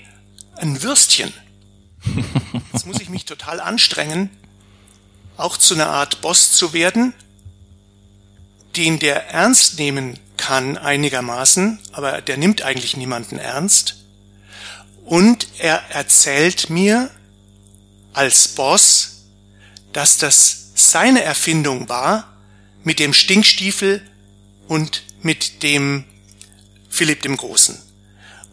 ein 0.61 0.83
Würstchen. 0.83 1.33
Jetzt 2.71 2.85
muss 2.85 2.99
ich 2.99 3.09
mich 3.09 3.25
total 3.25 3.59
anstrengen, 3.59 4.29
auch 5.37 5.57
zu 5.57 5.73
einer 5.73 5.87
Art 5.87 6.21
Boss 6.21 6.53
zu 6.53 6.73
werden, 6.73 7.13
den 8.75 8.99
der 8.99 9.29
ernst 9.29 9.79
nehmen 9.79 10.19
kann 10.37 10.77
einigermaßen, 10.77 11.79
aber 11.91 12.21
der 12.21 12.37
nimmt 12.37 12.61
eigentlich 12.61 12.95
niemanden 12.95 13.37
ernst. 13.37 13.97
Und 15.03 15.47
er 15.57 15.81
erzählt 15.89 16.69
mir 16.69 17.09
als 18.13 18.49
Boss, 18.49 19.23
dass 19.93 20.17
das 20.17 20.71
seine 20.75 21.23
Erfindung 21.23 21.89
war 21.89 22.37
mit 22.83 22.99
dem 22.99 23.13
Stinkstiefel 23.13 24.01
und 24.67 25.03
mit 25.21 25.63
dem 25.63 26.05
Philipp 26.89 27.21
dem 27.23 27.37
Großen. 27.37 27.77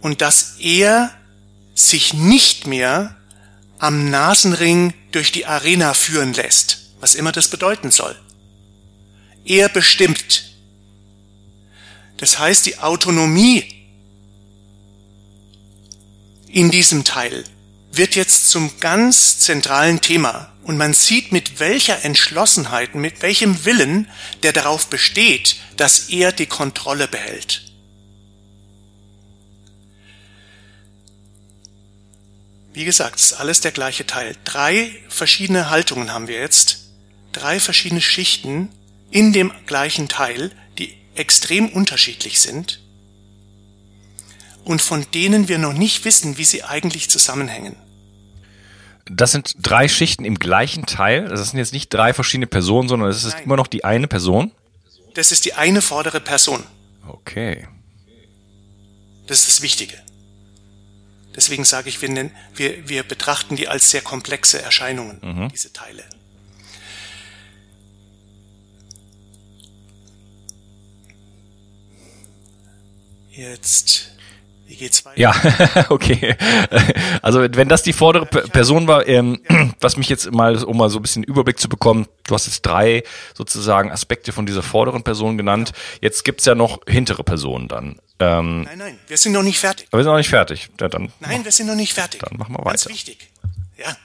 Und 0.01 0.21
dass 0.21 0.57
er 0.59 1.18
sich 1.79 2.13
nicht 2.13 2.67
mehr 2.67 3.17
am 3.79 4.11
Nasenring 4.11 4.95
durch 5.13 5.31
die 5.31 5.47
Arena 5.47 5.95
führen 5.95 6.35
lässt, 6.35 6.91
was 7.01 7.15
immer 7.15 7.31
das 7.31 7.49
bedeuten 7.49 7.93
soll. 7.93 8.17
Er 9.45 9.69
bestimmt. 9.69 10.51
Das 12.17 12.39
heißt, 12.39 12.67
die 12.67 12.79
Autonomie 12.79 13.65
in 16.49 16.71
diesem 16.71 17.05
Teil 17.05 17.45
wird 17.93 18.17
jetzt 18.17 18.51
zum 18.51 18.81
ganz 18.81 19.39
zentralen 19.39 20.01
Thema 20.01 20.53
und 20.65 20.77
man 20.77 20.95
sieht, 20.95 21.31
mit 21.31 21.61
welcher 21.61 22.05
Entschlossenheit, 22.05 22.97
mit 22.97 23.23
welchem 23.23 23.65
Willen 23.65 24.09
der 24.43 24.53
darauf 24.53 24.89
besteht, 24.89 25.57
dass 25.77 26.09
er 26.09 26.33
die 26.33 26.47
Kontrolle 26.47 27.07
behält. 27.07 27.68
Wie 32.79 32.85
gesagt, 32.85 33.19
es 33.19 33.33
ist 33.33 33.41
alles 33.41 33.61
der 33.61 33.73
gleiche 33.73 34.07
Teil. 34.07 34.37
Drei 34.45 34.93
verschiedene 35.09 35.69
Haltungen 35.69 36.13
haben 36.13 36.29
wir 36.29 36.39
jetzt, 36.39 36.91
drei 37.33 37.59
verschiedene 37.59 38.01
Schichten 38.01 38.69
in 39.11 39.33
dem 39.33 39.51
gleichen 39.67 40.07
Teil, 40.07 40.53
die 40.79 40.97
extrem 41.17 41.71
unterschiedlich 41.71 42.39
sind 42.39 42.81
und 44.63 44.81
von 44.81 45.05
denen 45.13 45.49
wir 45.49 45.59
noch 45.59 45.73
nicht 45.73 46.05
wissen, 46.05 46.39
wie 46.39 46.45
sie 46.45 46.63
eigentlich 46.63 47.11
zusammenhängen. 47.11 47.75
Das 49.07 49.33
sind 49.33 49.57
drei 49.59 49.89
Schichten 49.89 50.25
im 50.25 50.39
gleichen 50.39 50.87
Teil. 50.87 51.27
Das 51.27 51.51
sind 51.51 51.59
jetzt 51.59 51.73
nicht 51.73 51.93
drei 51.93 52.15
verschiedene 52.15 52.47
Personen, 52.47 52.89
sondern 52.89 53.11
es 53.11 53.25
ist 53.25 53.33
Nein. 53.33 53.43
immer 53.43 53.57
noch 53.57 53.67
die 53.67 53.83
eine 53.83 54.07
Person. 54.07 54.53
Das 55.15 55.33
ist 55.33 55.47
die 55.47 55.55
eine 55.55 55.83
vordere 55.83 56.21
Person. 56.21 56.63
Okay. 57.09 57.67
Das 59.27 59.41
ist 59.41 59.49
das 59.49 59.63
Wichtige. 59.63 60.01
Deswegen 61.39 61.65
sage 61.65 61.89
ich, 61.89 62.03
wir, 62.03 62.09
nennen, 62.09 62.33
wir, 62.53 62.89
wir 62.89 63.05
betrachten 63.05 63.55
die 63.55 63.69
als 63.69 63.93
sehr 63.93 64.01
komplexe 64.01 64.61
Erscheinungen, 64.61 65.21
mhm. 65.23 65.49
diese 65.51 65.73
Teile. 65.73 66.03
Jetzt 73.31 74.11
wie 74.67 74.75
geht's 74.75 75.05
weiter? 75.05 75.21
Ja, 75.21 75.33
okay. 75.91 76.35
Also 77.23 77.41
wenn 77.41 77.69
das 77.69 77.85
die 77.85 77.93
vordere 77.93 78.27
Person 78.27 78.89
war, 78.89 79.07
ähm, 79.07 79.41
was 79.81 79.97
mich 79.97 80.09
jetzt 80.09 80.33
mal, 80.33 80.63
um 80.65 80.77
mal 80.77 80.91
so 80.91 80.99
ein 80.99 81.03
bisschen 81.03 81.23
Überblick 81.23 81.61
zu 81.61 81.69
bekommen, 81.69 82.07
du 82.27 82.35
hast 82.35 82.47
jetzt 82.47 82.63
drei 82.63 83.05
sozusagen 83.33 83.93
Aspekte 83.93 84.33
von 84.33 84.45
dieser 84.45 84.65
vorderen 84.65 85.05
Person 85.05 85.39
genannt. 85.39 85.71
Jetzt 86.01 86.25
gibt's 86.25 86.47
ja 86.47 86.57
noch 86.57 86.81
hintere 86.89 87.23
Personen 87.23 87.69
dann. 87.69 88.01
Ähm, 88.21 88.63
nein, 88.63 88.79
nein, 88.79 88.99
wir 89.07 89.17
sind 89.17 89.33
noch 89.33 89.43
nicht 89.43 89.59
fertig. 89.59 89.87
Aber 89.91 89.99
wir 89.99 90.05
sind 90.05 90.13
noch 90.13 90.19
nicht 90.19 90.31
fertig. 90.31 90.69
Ja, 90.81 90.89
dann 90.89 91.13
nein, 91.21 91.45
wir 91.45 91.53
sind 91.53 91.69
noch 91.69 91.77
nicht 91.77 91.95
fertig. 91.95 92.21
Dann 92.21 92.37
machen 92.37 92.55
wir 92.55 92.65
weiter. 92.65 92.71
Ganz 92.71 92.89
wichtig. 92.89 93.31
Ja. 93.77 93.97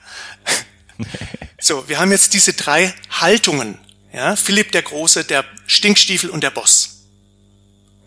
so, 1.60 1.88
wir 1.88 1.98
haben 1.98 2.12
jetzt 2.12 2.34
diese 2.34 2.52
drei 2.52 2.94
Haltungen. 3.10 3.78
Ja, 4.12 4.36
Philipp 4.36 4.70
der 4.70 4.82
Große, 4.82 5.24
der 5.24 5.44
Stinkstiefel 5.66 6.30
und 6.30 6.44
der 6.44 6.50
Boss. 6.50 7.06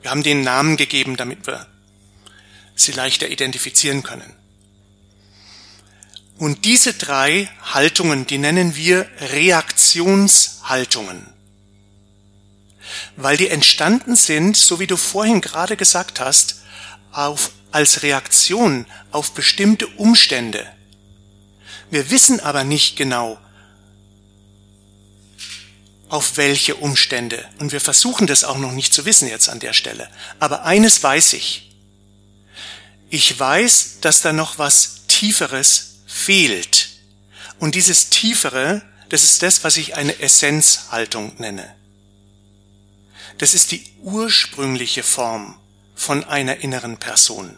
Wir 0.01 0.11
haben 0.11 0.23
den 0.23 0.41
Namen 0.41 0.77
gegeben, 0.77 1.17
damit 1.17 1.45
wir 1.47 1.67
sie 2.75 2.93
leichter 2.93 3.27
identifizieren 3.27 4.03
können. 4.03 4.33
Und 6.37 6.63
diese 6.65 6.93
drei 6.93 7.49
Haltungen, 7.61 8.27
die 8.27 8.37
nennen 8.37 8.75
wir 8.75 9.07
Reaktionshaltungen. 9.19 11.25
Weil 13.15 13.37
die 13.37 13.49
entstanden 13.49 14.15
sind, 14.15 14.57
so 14.57 14.79
wie 14.79 14.87
du 14.87 14.97
vorhin 14.97 15.41
gerade 15.41 15.77
gesagt 15.77 16.19
hast, 16.19 16.61
auf, 17.11 17.51
als 17.71 18.03
Reaktion 18.03 18.85
auf 19.11 19.31
bestimmte 19.31 19.87
Umstände. 19.87 20.65
Wir 21.89 22.09
wissen 22.09 22.39
aber 22.39 22.63
nicht 22.63 22.95
genau, 22.95 23.39
auf 26.09 26.37
welche 26.37 26.75
Umstände. 26.75 27.43
Und 27.59 27.71
wir 27.71 27.81
versuchen 27.81 28.27
das 28.27 28.43
auch 28.43 28.57
noch 28.57 28.71
nicht 28.71 28.93
zu 28.93 29.05
wissen 29.05 29.27
jetzt 29.27 29.49
an 29.49 29.59
der 29.59 29.73
Stelle. 29.73 30.09
Aber 30.39 30.63
eines 30.63 31.03
weiß 31.03 31.33
ich 31.33 31.67
ich 33.09 33.37
weiß, 33.37 33.99
dass 34.01 34.21
da 34.21 34.33
noch 34.33 34.57
was 34.57 35.03
Tieferes 35.07 35.99
fehlt. 36.05 36.89
Und 37.59 37.75
dieses 37.75 38.09
Tiefere, 38.09 38.81
das 39.09 39.23
ist 39.23 39.41
das, 39.41 39.63
was 39.63 39.77
ich 39.77 39.95
eine 39.95 40.19
Essenzhaltung 40.19 41.33
nenne. 41.37 41.73
Das 43.37 43.53
ist 43.53 43.71
die 43.71 43.85
ursprüngliche 44.01 45.03
Form 45.03 45.57
von 45.95 46.23
einer 46.23 46.57
inneren 46.57 46.97
Person. 46.97 47.57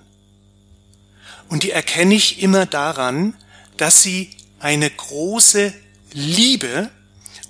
Und 1.47 1.63
die 1.63 1.71
erkenne 1.71 2.15
ich 2.15 2.41
immer 2.41 2.65
daran, 2.65 3.35
dass 3.77 4.01
sie 4.03 4.29
eine 4.59 4.89
große 4.89 5.73
Liebe 6.11 6.89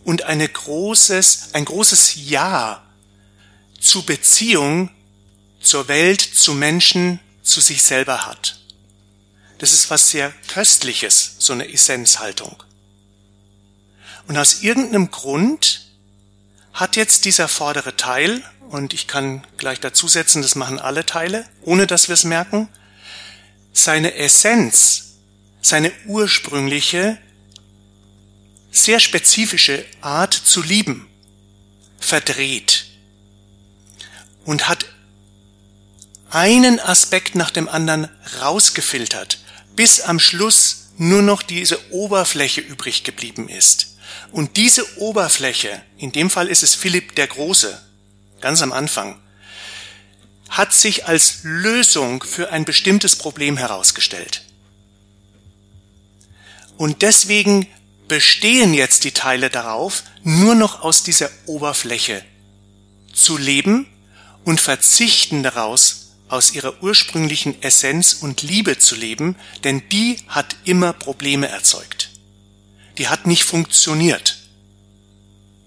und 0.03 0.23
eine 0.23 0.47
großes, 0.47 1.49
ein 1.53 1.65
großes 1.65 2.13
Ja 2.29 2.83
zu 3.79 4.03
Beziehung 4.03 4.89
zur 5.61 5.87
Welt, 5.87 6.21
zu 6.21 6.53
Menschen, 6.53 7.19
zu 7.43 7.61
sich 7.61 7.83
selber 7.83 8.25
hat. 8.25 8.59
Das 9.57 9.73
ist 9.73 9.89
was 9.89 10.09
sehr 10.09 10.31
Köstliches, 10.47 11.35
so 11.39 11.53
eine 11.53 11.71
Essenzhaltung. 11.71 12.63
Und 14.27 14.37
aus 14.37 14.61
irgendeinem 14.61 15.11
Grund 15.11 15.88
hat 16.79 16.95
jetzt 16.95 17.25
dieser 17.25 17.47
vordere 17.47 17.95
Teil, 17.95 18.43
und 18.69 18.93
ich 18.93 19.07
kann 19.07 19.45
gleich 19.57 19.79
dazusetzen, 19.79 20.41
das 20.41 20.55
machen 20.55 20.79
alle 20.79 21.05
Teile, 21.05 21.45
ohne 21.61 21.87
dass 21.87 22.07
wir 22.07 22.13
es 22.13 22.23
merken, 22.23 22.69
seine 23.73 24.15
Essenz 24.15 25.09
seine 25.61 25.91
ursprüngliche, 26.05 27.17
sehr 28.71 28.99
spezifische 28.99 29.85
Art 30.01 30.33
zu 30.33 30.61
lieben 30.61 31.07
verdreht 31.99 32.85
und 34.45 34.69
hat 34.69 34.85
einen 36.29 36.79
Aspekt 36.79 37.35
nach 37.35 37.51
dem 37.51 37.67
anderen 37.67 38.07
rausgefiltert, 38.39 39.39
bis 39.75 40.01
am 40.01 40.19
Schluss 40.19 40.91
nur 40.97 41.21
noch 41.21 41.41
diese 41.41 41.91
Oberfläche 41.91 42.61
übrig 42.61 43.03
geblieben 43.03 43.49
ist. 43.49 43.97
Und 44.31 44.57
diese 44.57 44.99
Oberfläche, 44.99 45.81
in 45.97 46.11
dem 46.11 46.29
Fall 46.29 46.47
ist 46.47 46.63
es 46.63 46.75
Philipp 46.75 47.15
der 47.15 47.27
Große, 47.27 47.81
ganz 48.41 48.61
am 48.61 48.71
Anfang, 48.71 49.19
hat 50.49 50.73
sich 50.73 51.05
als 51.07 51.39
Lösung 51.43 52.23
für 52.23 52.51
ein 52.51 52.65
bestimmtes 52.65 53.15
Problem 53.15 53.57
herausgestellt. 53.57 54.43
Und 56.77 57.01
deswegen 57.01 57.67
bestehen 58.07 58.73
jetzt 58.73 59.03
die 59.03 59.11
Teile 59.11 59.49
darauf, 59.49 60.03
nur 60.23 60.55
noch 60.55 60.81
aus 60.81 61.03
dieser 61.03 61.29
Oberfläche 61.45 62.23
zu 63.13 63.37
leben 63.37 63.87
und 64.43 64.59
verzichten 64.59 65.43
daraus, 65.43 66.07
aus 66.29 66.53
ihrer 66.53 66.81
ursprünglichen 66.83 67.61
Essenz 67.63 68.13
und 68.13 68.43
Liebe 68.43 68.77
zu 68.77 68.95
leben, 68.95 69.35
denn 69.63 69.87
die 69.89 70.17
hat 70.27 70.55
immer 70.63 70.93
Probleme 70.93 71.47
erzeugt. 71.47 72.08
Die 72.99 73.07
hat 73.07 73.25
nicht 73.25 73.43
funktioniert 73.43 74.37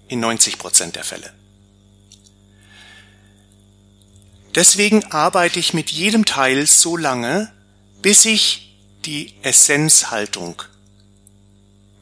in 0.07 0.19
90 0.21 0.57
Prozent 0.57 0.95
der 0.95 1.03
Fälle. 1.03 1.33
Deswegen 4.55 5.03
arbeite 5.05 5.59
ich 5.59 5.73
mit 5.73 5.91
jedem 5.91 6.25
Teil 6.25 6.67
so 6.67 6.95
lange, 6.95 7.51
bis 8.03 8.25
ich 8.25 8.77
die 9.05 9.33
Essenzhaltung 9.41 10.61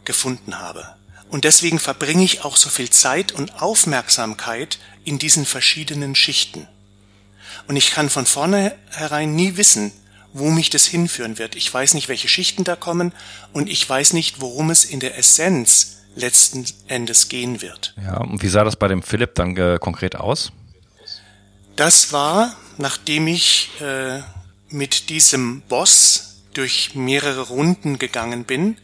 gefunden 0.03 0.59
habe. 0.59 0.95
Und 1.29 1.45
deswegen 1.45 1.79
verbringe 1.79 2.25
ich 2.25 2.43
auch 2.43 2.57
so 2.57 2.69
viel 2.69 2.89
Zeit 2.89 3.31
und 3.31 3.61
Aufmerksamkeit 3.61 4.79
in 5.05 5.17
diesen 5.17 5.45
verschiedenen 5.45 6.13
Schichten. 6.13 6.67
Und 7.69 7.77
ich 7.77 7.91
kann 7.91 8.09
von 8.09 8.25
vornherein 8.25 9.33
nie 9.33 9.55
wissen, 9.55 9.93
wo 10.33 10.49
mich 10.49 10.69
das 10.69 10.85
hinführen 10.85 11.37
wird. 11.37 11.55
Ich 11.55 11.73
weiß 11.73 11.93
nicht, 11.93 12.07
welche 12.07 12.27
Schichten 12.27 12.63
da 12.63 12.75
kommen 12.75 13.13
und 13.53 13.69
ich 13.69 13.87
weiß 13.87 14.13
nicht, 14.13 14.41
worum 14.41 14.69
es 14.69 14.85
in 14.85 14.99
der 14.99 15.17
Essenz 15.17 15.97
letzten 16.15 16.65
Endes 16.87 17.29
gehen 17.29 17.61
wird. 17.61 17.93
Ja, 18.01 18.17
und 18.17 18.41
wie 18.41 18.47
sah 18.49 18.63
das 18.63 18.75
bei 18.75 18.87
dem 18.87 19.01
Philipp 19.01 19.35
dann 19.35 19.55
äh, 19.55 19.77
konkret 19.79 20.15
aus? 20.15 20.51
Das 21.75 22.11
war, 22.11 22.55
nachdem 22.77 23.27
ich 23.27 23.69
äh, 23.81 24.21
mit 24.69 25.09
diesem 25.09 25.61
Boss 25.61 26.41
durch 26.53 26.95
mehrere 26.95 27.41
Runden 27.41 27.97
gegangen 27.97 28.43
bin, 28.45 28.77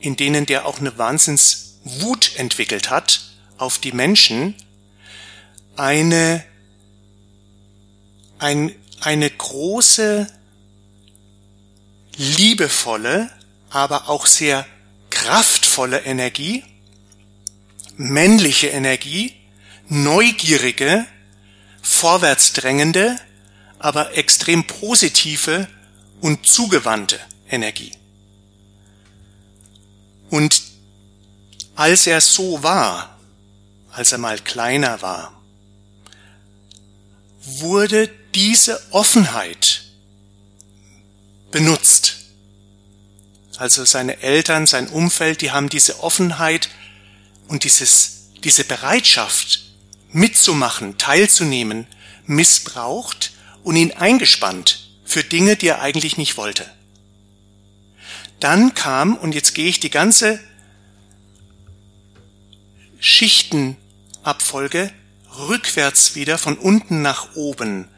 in 0.00 0.16
denen 0.16 0.46
der 0.46 0.66
auch 0.66 0.78
eine 0.78 0.96
Wahnsinnswut 0.98 2.36
entwickelt 2.36 2.90
hat 2.90 3.22
auf 3.56 3.78
die 3.78 3.92
Menschen, 3.92 4.54
eine, 5.76 6.44
ein, 8.38 8.74
eine 9.00 9.30
große, 9.30 10.26
liebevolle, 12.18 13.30
aber 13.70 14.08
auch 14.08 14.26
sehr 14.26 14.66
kraftvolle 15.10 16.00
Energie, 16.00 16.64
männliche 17.96 18.68
Energie, 18.68 19.34
neugierige, 19.88 21.06
vorwärtsdrängende, 21.80 23.18
aber 23.78 24.16
extrem 24.16 24.66
positive 24.66 25.68
und 26.20 26.46
zugewandte 26.46 27.18
Energie. 27.48 27.92
Und 30.30 30.62
als 31.76 32.06
er 32.06 32.20
so 32.20 32.62
war, 32.62 33.18
als 33.92 34.12
er 34.12 34.18
mal 34.18 34.38
kleiner 34.38 35.00
war, 35.00 35.40
wurde 37.40 38.10
diese 38.34 38.80
Offenheit 38.92 39.87
benutzt. 41.50 42.16
Also 43.56 43.84
seine 43.84 44.22
Eltern, 44.22 44.66
sein 44.66 44.88
Umfeld, 44.88 45.40
die 45.40 45.50
haben 45.50 45.68
diese 45.68 46.00
Offenheit 46.02 46.68
und 47.48 47.64
dieses, 47.64 48.30
diese 48.44 48.64
Bereitschaft 48.64 49.64
mitzumachen, 50.12 50.96
teilzunehmen, 50.98 51.86
missbraucht 52.26 53.32
und 53.64 53.76
ihn 53.76 53.92
eingespannt 53.92 54.88
für 55.04 55.24
Dinge, 55.24 55.56
die 55.56 55.68
er 55.68 55.80
eigentlich 55.80 56.16
nicht 56.18 56.36
wollte. 56.36 56.70
Dann 58.40 58.74
kam, 58.74 59.16
und 59.16 59.34
jetzt 59.34 59.54
gehe 59.54 59.68
ich 59.68 59.80
die 59.80 59.90
ganze 59.90 60.38
Schichtenabfolge 63.00 64.92
rückwärts 65.36 66.14
wieder 66.14 66.38
von 66.38 66.56
unten 66.56 67.02
nach 67.02 67.34
oben. 67.34 67.88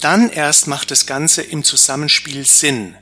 Dann 0.00 0.30
erst 0.30 0.66
macht 0.66 0.90
das 0.90 1.06
Ganze 1.06 1.42
im 1.42 1.62
Zusammenspiel 1.62 2.46
Sinn. 2.46 2.96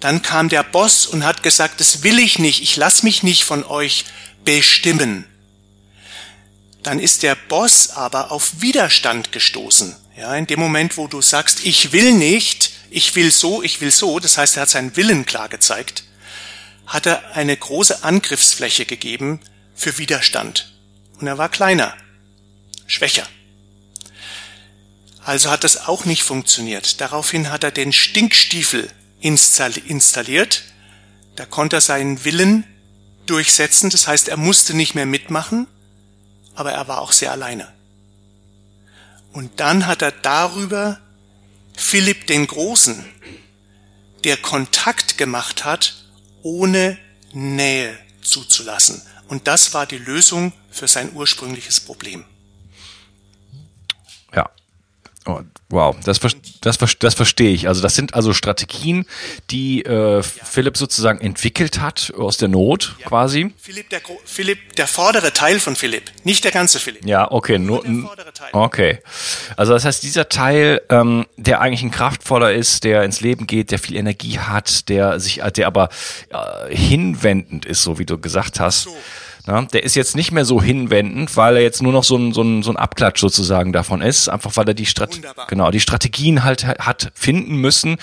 Dann 0.00 0.22
kam 0.22 0.48
der 0.48 0.62
Boss 0.62 1.06
und 1.06 1.24
hat 1.24 1.42
gesagt, 1.42 1.80
das 1.80 2.02
will 2.02 2.18
ich 2.18 2.38
nicht, 2.38 2.62
ich 2.62 2.76
lass 2.76 3.02
mich 3.02 3.22
nicht 3.22 3.44
von 3.44 3.64
euch 3.64 4.04
bestimmen. 4.44 5.24
Dann 6.82 6.98
ist 6.98 7.22
der 7.22 7.36
Boss 7.36 7.90
aber 7.90 8.32
auf 8.32 8.60
Widerstand 8.60 9.30
gestoßen. 9.30 9.94
Ja, 10.16 10.34
in 10.34 10.46
dem 10.46 10.60
Moment, 10.60 10.96
wo 10.96 11.06
du 11.06 11.22
sagst, 11.22 11.64
ich 11.64 11.92
will 11.92 12.12
nicht, 12.12 12.72
ich 12.90 13.14
will 13.14 13.30
so, 13.30 13.62
ich 13.62 13.80
will 13.80 13.90
so, 13.90 14.18
das 14.18 14.36
heißt, 14.36 14.56
er 14.56 14.62
hat 14.62 14.70
seinen 14.70 14.96
Willen 14.96 15.24
klar 15.24 15.48
gezeigt, 15.48 16.04
hat 16.86 17.06
er 17.06 17.34
eine 17.34 17.56
große 17.56 18.04
Angriffsfläche 18.04 18.84
gegeben 18.84 19.40
für 19.74 19.96
Widerstand. 19.98 20.72
Und 21.18 21.26
er 21.26 21.38
war 21.38 21.48
kleiner, 21.48 21.96
schwächer. 22.86 23.26
Also 25.24 25.50
hat 25.50 25.64
das 25.64 25.88
auch 25.88 26.04
nicht 26.04 26.22
funktioniert. 26.22 27.00
Daraufhin 27.00 27.50
hat 27.50 27.64
er 27.64 27.70
den 27.70 27.92
Stinkstiefel 27.92 28.90
installiert. 29.20 30.64
Da 31.36 31.46
konnte 31.46 31.76
er 31.76 31.80
seinen 31.80 32.24
Willen 32.24 32.64
durchsetzen. 33.26 33.90
Das 33.90 34.08
heißt, 34.08 34.28
er 34.28 34.36
musste 34.36 34.74
nicht 34.74 34.94
mehr 34.94 35.06
mitmachen, 35.06 35.68
aber 36.54 36.72
er 36.72 36.88
war 36.88 37.00
auch 37.00 37.12
sehr 37.12 37.30
alleine. 37.30 37.72
Und 39.32 39.60
dann 39.60 39.86
hat 39.86 40.02
er 40.02 40.12
darüber 40.12 41.00
Philipp 41.74 42.26
den 42.26 42.46
Großen, 42.46 43.04
der 44.24 44.36
Kontakt 44.36 45.18
gemacht 45.18 45.64
hat, 45.64 46.04
ohne 46.42 46.98
Nähe 47.32 47.96
zuzulassen. 48.22 49.00
Und 49.28 49.46
das 49.46 49.72
war 49.72 49.86
die 49.86 49.98
Lösung 49.98 50.52
für 50.70 50.88
sein 50.88 51.12
ursprüngliches 51.14 51.80
Problem. 51.80 52.24
Oh, 55.24 55.40
wow, 55.68 55.96
das, 56.04 56.18
das, 56.60 56.78
das 56.98 57.14
verstehe 57.14 57.52
ich. 57.52 57.68
Also 57.68 57.80
das 57.80 57.94
sind 57.94 58.14
also 58.14 58.32
Strategien, 58.32 59.06
die 59.50 59.84
äh, 59.84 60.20
Philipp 60.22 60.76
sozusagen 60.76 61.20
entwickelt 61.20 61.80
hat 61.80 62.12
aus 62.16 62.38
der 62.38 62.48
Not 62.48 62.96
ja. 62.98 63.06
quasi. 63.06 63.54
Philipp 63.56 63.88
der, 63.90 64.00
Philipp, 64.24 64.74
der 64.74 64.88
vordere 64.88 65.32
Teil 65.32 65.60
von 65.60 65.76
Philipp, 65.76 66.10
nicht 66.24 66.42
der 66.42 66.50
ganze 66.50 66.80
Philipp. 66.80 67.04
Ja, 67.06 67.30
okay, 67.30 67.58
nur, 67.60 67.84
okay. 68.52 68.98
Also 69.56 69.72
das 69.72 69.84
heißt, 69.84 70.02
dieser 70.02 70.28
Teil, 70.28 70.82
ähm, 70.88 71.26
der 71.36 71.60
eigentlich 71.60 71.82
ein 71.82 71.92
kraftvoller 71.92 72.52
ist, 72.52 72.82
der 72.82 73.04
ins 73.04 73.20
Leben 73.20 73.46
geht, 73.46 73.70
der 73.70 73.78
viel 73.78 73.96
Energie 73.96 74.40
hat, 74.40 74.88
der 74.88 75.20
sich, 75.20 75.40
der 75.56 75.66
aber 75.68 75.88
äh, 76.30 76.74
hinwendend 76.74 77.64
ist, 77.64 77.84
so 77.84 78.00
wie 78.00 78.06
du 78.06 78.18
gesagt 78.18 78.58
hast. 78.58 78.84
So 78.84 78.96
na, 79.46 79.62
der 79.62 79.82
ist 79.82 79.96
jetzt 79.96 80.14
nicht 80.14 80.30
mehr 80.30 80.44
so 80.44 80.62
hinwendend, 80.62 81.36
weil 81.36 81.56
er 81.56 81.62
jetzt 81.62 81.82
nur 81.82 81.92
noch 81.92 82.04
so 82.04 82.16
ein, 82.16 82.32
so 82.32 82.42
ein, 82.42 82.62
so 82.62 82.70
ein 82.70 82.76
Abklatsch 82.76 83.20
sozusagen 83.20 83.72
davon 83.72 84.00
ist, 84.00 84.28
einfach 84.28 84.56
weil 84.56 84.68
er 84.68 84.74
die 84.74 84.86
Strat 84.86 85.20
genau 85.48 85.70
die 85.72 85.80
Strategien 85.80 86.44
halt 86.44 86.64
hat 86.64 87.10
finden 87.14 87.56
müssen. 87.56 87.96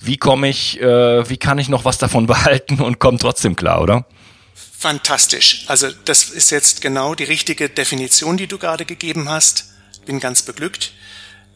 Wie 0.00 0.18
komme 0.18 0.48
ich, 0.48 0.80
äh, 0.80 1.28
wie 1.28 1.36
kann 1.36 1.58
ich 1.58 1.68
noch 1.68 1.84
was 1.84 1.98
davon 1.98 2.26
behalten 2.28 2.80
und 2.80 3.00
komme 3.00 3.18
trotzdem 3.18 3.56
klar, 3.56 3.82
oder? 3.82 4.06
Fantastisch. 4.78 5.64
Also 5.66 5.88
das 6.04 6.24
ist 6.24 6.50
jetzt 6.50 6.80
genau 6.80 7.14
die 7.14 7.24
richtige 7.24 7.68
Definition, 7.68 8.36
die 8.36 8.46
du 8.46 8.58
gerade 8.58 8.84
gegeben 8.84 9.28
hast. 9.28 9.72
Bin 10.06 10.20
ganz 10.20 10.42
beglückt. 10.42 10.92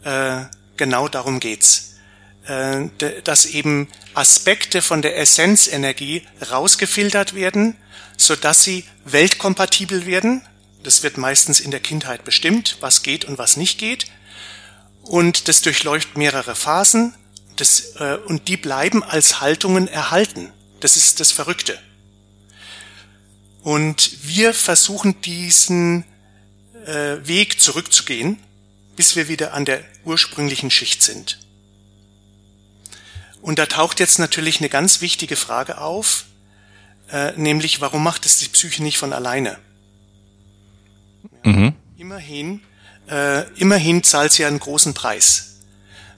Äh, 0.03 0.47
genau 0.77 1.09
darum 1.09 1.39
geht's. 1.39 1.98
Äh, 2.49 2.89
dass 3.23 3.47
eben 3.47 3.89
Aspekte 4.15 4.83
von 4.83 5.03
der 5.03 5.17
Essenzenergie 5.19 6.23
rausgefiltert 6.51 7.35
werden 7.35 7.77
so 8.19 8.37
dass 8.37 8.63
sie 8.63 8.85
weltkompatibel 9.05 10.05
werden. 10.05 10.43
Das 10.83 11.03
wird 11.03 11.17
meistens 11.17 11.61
in 11.61 11.71
der 11.71 11.81
Kindheit 11.81 12.25
bestimmt, 12.25 12.77
was 12.81 13.03
geht 13.03 13.25
und 13.25 13.39
was 13.39 13.57
nicht 13.57 13.79
geht. 13.79 14.07
Und 15.03 15.49
das 15.49 15.63
durchläuft 15.63 16.17
mehrere 16.19 16.55
Phasen. 16.55 17.15
Das, 17.57 17.95
äh, 17.97 18.19
und 18.27 18.49
die 18.49 18.57
bleiben 18.57 19.03
als 19.03 19.41
Haltungen 19.41 19.89
erhalten. 19.89 20.53
Das 20.81 20.97
ist 20.97 21.21
das 21.21 21.33
Verrückte. 21.33 21.79
Und 23.63 24.11
wir 24.23 24.53
versuchen 24.53 25.21
diesen 25.23 26.05
äh, 26.87 27.17
Weg 27.27 27.61
zurückzugehen, 27.61 28.39
bis 28.97 29.17
wir 29.17 29.29
wieder 29.29 29.55
an 29.55 29.65
der 29.65 29.83
ursprünglichen 30.05 30.71
Schicht 30.71 31.03
sind. 31.03 31.39
Und 33.41 33.59
da 33.59 33.66
taucht 33.66 34.01
jetzt 34.01 34.18
natürlich 34.18 34.61
eine 34.61 34.68
ganz 34.68 35.01
wichtige 35.01 35.36
Frage 35.36 35.78
auf, 35.78 36.24
äh, 37.11 37.32
nämlich 37.36 37.80
warum 37.80 38.03
macht 38.03 38.26
es 38.26 38.39
die 38.39 38.49
Psyche 38.49 38.82
nicht 38.82 38.99
von 38.99 39.12
alleine? 39.12 39.59
Mhm. 41.45 41.74
Immerhin, 41.97 42.62
äh, 43.09 43.45
immerhin 43.59 44.03
zahlt 44.03 44.32
sie 44.32 44.45
einen 44.45 44.59
großen 44.59 44.95
Preis. 44.95 45.61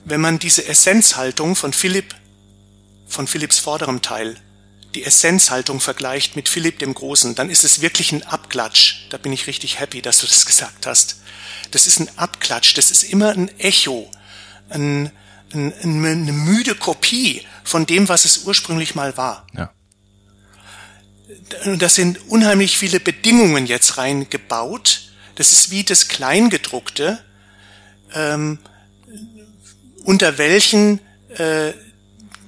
Wenn 0.03 0.21
man 0.21 0.39
diese 0.39 0.67
Essenzhaltung 0.67 1.55
von 1.55 1.73
Philipp, 1.73 2.15
von 3.07 3.27
Philipps 3.27 3.59
vorderem 3.59 4.01
Teil, 4.01 4.35
die 4.93 5.03
Essenzhaltung 5.03 5.79
vergleicht 5.79 6.35
mit 6.35 6.49
Philipp 6.49 6.79
dem 6.79 6.93
Großen, 6.93 7.35
dann 7.35 7.49
ist 7.49 7.63
es 7.63 7.81
wirklich 7.81 8.11
ein 8.11 8.23
Abklatsch. 8.23 9.05
Da 9.09 9.17
bin 9.17 9.31
ich 9.31 9.47
richtig 9.47 9.79
happy, 9.79 10.01
dass 10.01 10.19
du 10.19 10.27
das 10.27 10.45
gesagt 10.47 10.85
hast. 10.85 11.21
Das 11.71 11.87
ist 11.87 11.99
ein 11.99 12.09
Abklatsch, 12.17 12.77
das 12.77 12.91
ist 12.91 13.03
immer 13.03 13.29
ein 13.29 13.47
Echo, 13.59 14.09
ein, 14.69 15.11
eine 15.53 16.31
müde 16.31 16.75
Kopie 16.75 17.45
von 17.63 17.85
dem, 17.85 18.09
was 18.09 18.25
es 18.25 18.45
ursprünglich 18.45 18.95
mal 18.95 19.17
war. 19.17 19.47
Ja. 19.53 19.73
Das 21.77 21.95
sind 21.95 22.29
unheimlich 22.29 22.77
viele 22.77 22.99
Bedingungen 22.99 23.65
jetzt 23.65 23.97
reingebaut. 23.97 25.11
Das 25.35 25.51
ist 25.51 25.71
wie 25.71 25.83
das 25.83 26.07
Kleingedruckte, 26.07 27.23
ähm, 28.13 28.59
unter 30.03 30.37
welchen 30.37 30.99
äh, 31.37 31.73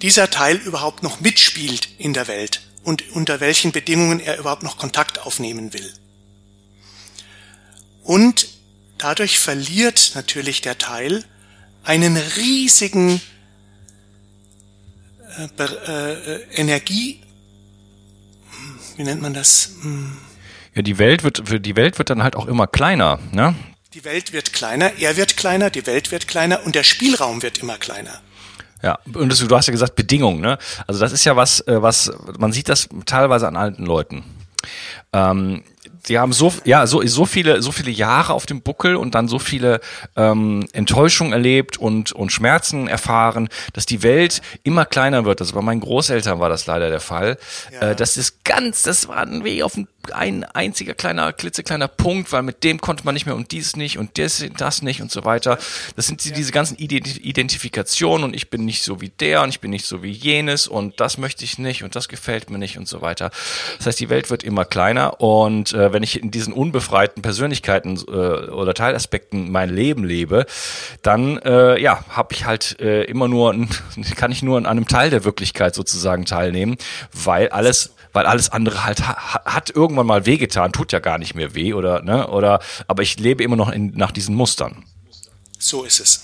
dieser 0.02 0.30
Teil 0.30 0.58
überhaupt 0.58 1.02
noch 1.04 1.22
mitspielt 1.22 1.88
in 1.98 2.14
der 2.14 2.28
Welt 2.28 2.62
und 2.84 3.10
unter 3.12 3.40
welchen 3.40 3.72
Bedingungen 3.72 4.20
er 4.20 4.38
überhaupt 4.38 4.64
noch 4.64 4.78
Kontakt 4.78 5.20
aufnehmen 5.20 5.74
will. 5.74 5.94
Und 8.04 8.48
dadurch 8.98 9.40
verliert 9.40 10.12
natürlich 10.16 10.62
der 10.62 10.78
Teil 10.78 11.24
einen 11.84 12.18
riesigen 12.18 13.22
äh, 15.38 15.64
äh, 15.64 16.42
Energie, 16.56 17.20
wie 18.96 19.04
nennt 19.04 19.22
man 19.22 19.34
das? 19.34 19.72
Ja, 20.76 20.82
die 20.82 20.98
Welt 20.98 21.24
wird, 21.24 21.66
die 21.66 21.76
Welt 21.76 21.98
wird 21.98 22.10
dann 22.10 22.24
halt 22.24 22.36
auch 22.36 22.46
immer 22.46 22.68
kleiner, 22.68 23.20
ne? 23.32 23.56
Die 23.94 24.04
Welt 24.06 24.34
wird 24.34 24.54
kleiner, 24.54 24.92
er 25.00 25.18
wird 25.18 25.38
kleiner, 25.38 25.70
die 25.70 25.86
Welt 25.86 26.12
wird 26.12 26.28
kleiner 26.28 26.66
und 26.66 26.76
der 26.76 26.84
Spielraum 26.84 27.44
wird 27.44 27.60
immer 27.60 27.78
kleiner. 27.78 28.22
Ja, 28.82 29.00
und 29.14 29.30
das, 29.30 29.40
du 29.40 29.56
hast 29.56 29.68
ja 29.68 29.72
gesagt 29.72 29.96
Bedingungen, 29.96 30.42
ne? 30.42 30.58
Also 30.88 31.00
das 31.00 31.12
ist 31.12 31.26
ja 31.26 31.36
was, 31.36 31.62
äh, 31.62 31.82
was 31.82 32.12
man 32.38 32.52
sieht 32.52 32.70
das 32.70 32.90
teilweise 33.06 33.48
an 33.48 33.56
alten 33.56 33.86
Leuten. 33.86 34.24
Ähm, 35.14 35.64
sie 36.06 36.20
haben 36.20 36.34
so 36.34 36.54
ja 36.66 36.86
so 36.88 37.06
so 37.06 37.26
viele 37.26 37.62
so 37.62 37.72
viele 37.72 37.92
Jahre 37.92 38.34
auf 38.34 38.46
dem 38.46 38.62
Buckel 38.62 38.96
und 38.96 39.16
dann 39.16 39.28
so 39.28 39.40
viele 39.40 39.80
ähm, 40.16 40.66
Enttäuschungen 40.74 41.34
erlebt 41.34 41.78
und 41.78 42.12
und 42.12 42.32
Schmerzen 42.32 42.88
erfahren, 42.88 43.50
dass 43.74 43.86
die 43.86 44.04
Welt 44.04 44.42
immer 44.64 44.86
kleiner 44.86 45.26
wird. 45.26 45.42
Also 45.42 45.54
bei 45.56 45.62
meinen 45.62 45.82
Großeltern 45.82 46.40
war 46.40 46.50
das 46.50 46.66
leider 46.68 46.90
der 46.90 47.00
Fall. 47.00 47.38
Ja. 47.72 47.92
Äh, 47.92 47.96
das 47.96 48.18
ist 48.18 48.44
ganz, 48.44 48.84
das 48.84 49.08
war 49.08 49.18
ein 49.18 49.44
Weg 49.44 49.64
auf 49.64 49.76
ein, 49.76 49.88
ein 50.12 50.44
einziger 50.44 50.94
kleiner 50.94 51.32
klitzekleiner 51.34 51.88
Punkt, 51.88 52.32
weil 52.32 52.44
mit 52.44 52.64
dem 52.64 52.82
konnte 52.82 53.06
man 53.06 53.14
nicht 53.14 53.26
mehr 53.26 53.36
und 53.36 53.52
dies 53.52 53.76
nicht 53.76 53.98
und 53.98 54.18
das 54.18 54.44
das 54.58 54.82
nicht 54.82 55.02
und 55.02 55.12
so 55.12 55.24
weiter. 55.26 55.58
Das 55.96 56.08
sind 56.08 56.24
diese 56.36 56.52
ganzen 56.52 56.78
Identifikationen 56.78 58.26
und 58.26 58.36
ich 58.36 58.50
bin 58.50 58.66
nicht 58.66 58.84
so 58.84 59.02
wie 59.02 59.10
der 59.10 59.42
und 59.44 59.50
ich 59.50 59.60
bin 59.60 59.72
nicht 59.72 59.86
so 59.86 60.04
wie 60.04 60.12
jenes 60.12 60.68
und 60.68 61.00
das 61.00 61.18
möchte 61.18 61.44
ich 61.44 61.58
nicht 61.58 61.84
und 61.84 61.96
das 61.96 62.08
gefällt 62.08 62.50
mir 62.50 62.58
nicht 62.58 62.78
und 62.78 62.88
so 62.88 63.02
weiter. 63.02 63.32
Das 63.78 63.88
heißt, 63.88 64.00
die 64.00 64.10
Welt 64.10 64.30
wird 64.30 64.44
immer 64.44 64.66
kleiner 64.66 65.22
und 65.22 65.74
äh, 65.74 65.94
wenn 65.94 66.04
ich 66.04 66.22
in 66.22 66.32
diesen 66.32 66.54
unbefreiten 66.54 67.22
Persönlichkeiten 67.22 67.98
äh, 68.08 68.12
oder 68.12 68.74
Teilaspekten 68.74 69.52
mein 69.52 69.70
Leben 69.70 70.04
lebe, 70.04 70.46
dann 71.02 71.38
äh, 71.40 71.80
ja, 71.80 72.04
habe 72.10 72.34
ich 72.34 72.46
halt 72.46 72.80
äh, 72.80 73.04
immer 73.04 73.28
nur, 73.28 73.54
kann 74.16 74.32
ich 74.32 74.44
nur 74.44 74.58
an 74.58 74.66
einem 74.66 74.88
Teil 74.88 75.10
der 75.10 75.24
Wirklichkeit 75.24 75.76
sozusagen 75.76 76.26
teilnehmen, 76.26 76.78
weil 77.14 77.50
alles 77.50 77.94
weil 78.14 78.28
alles 78.28 78.52
andere 78.52 78.86
halt 78.86 79.06
ha 79.08 79.44
hat 79.46 79.72
irgendwann 79.94 80.08
mal 80.08 80.26
wehgetan, 80.26 80.72
tut 80.72 80.92
ja 80.92 81.00
gar 81.00 81.18
nicht 81.18 81.36
mehr 81.36 81.54
weh 81.54 81.74
oder 81.74 82.02
ne 82.02 82.28
oder 82.28 82.60
aber 82.88 83.04
ich 83.04 83.20
lebe 83.20 83.44
immer 83.44 83.56
noch 83.56 83.72
in, 83.72 83.92
nach 83.96 84.12
diesen 84.12 84.36
Mustern. 84.36 84.84
So 85.60 85.84
ist 85.84 86.00
es. 86.00 86.24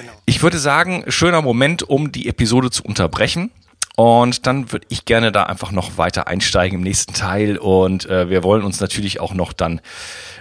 Genau. 0.00 0.12
Ich 0.26 0.42
würde 0.42 0.58
sagen, 0.58 1.04
schöner 1.08 1.42
Moment, 1.42 1.82
um 1.84 2.10
die 2.10 2.28
Episode 2.28 2.70
zu 2.70 2.82
unterbrechen. 2.82 3.50
Und 3.96 4.48
dann 4.48 4.72
würde 4.72 4.86
ich 4.88 5.04
gerne 5.04 5.30
da 5.30 5.44
einfach 5.44 5.70
noch 5.70 5.98
weiter 5.98 6.26
einsteigen 6.26 6.78
im 6.78 6.82
nächsten 6.82 7.14
Teil. 7.14 7.58
Und 7.58 8.06
äh, 8.06 8.28
wir 8.28 8.42
wollen 8.42 8.64
uns 8.64 8.80
natürlich 8.80 9.20
auch 9.20 9.34
noch 9.34 9.52
dann 9.52 9.80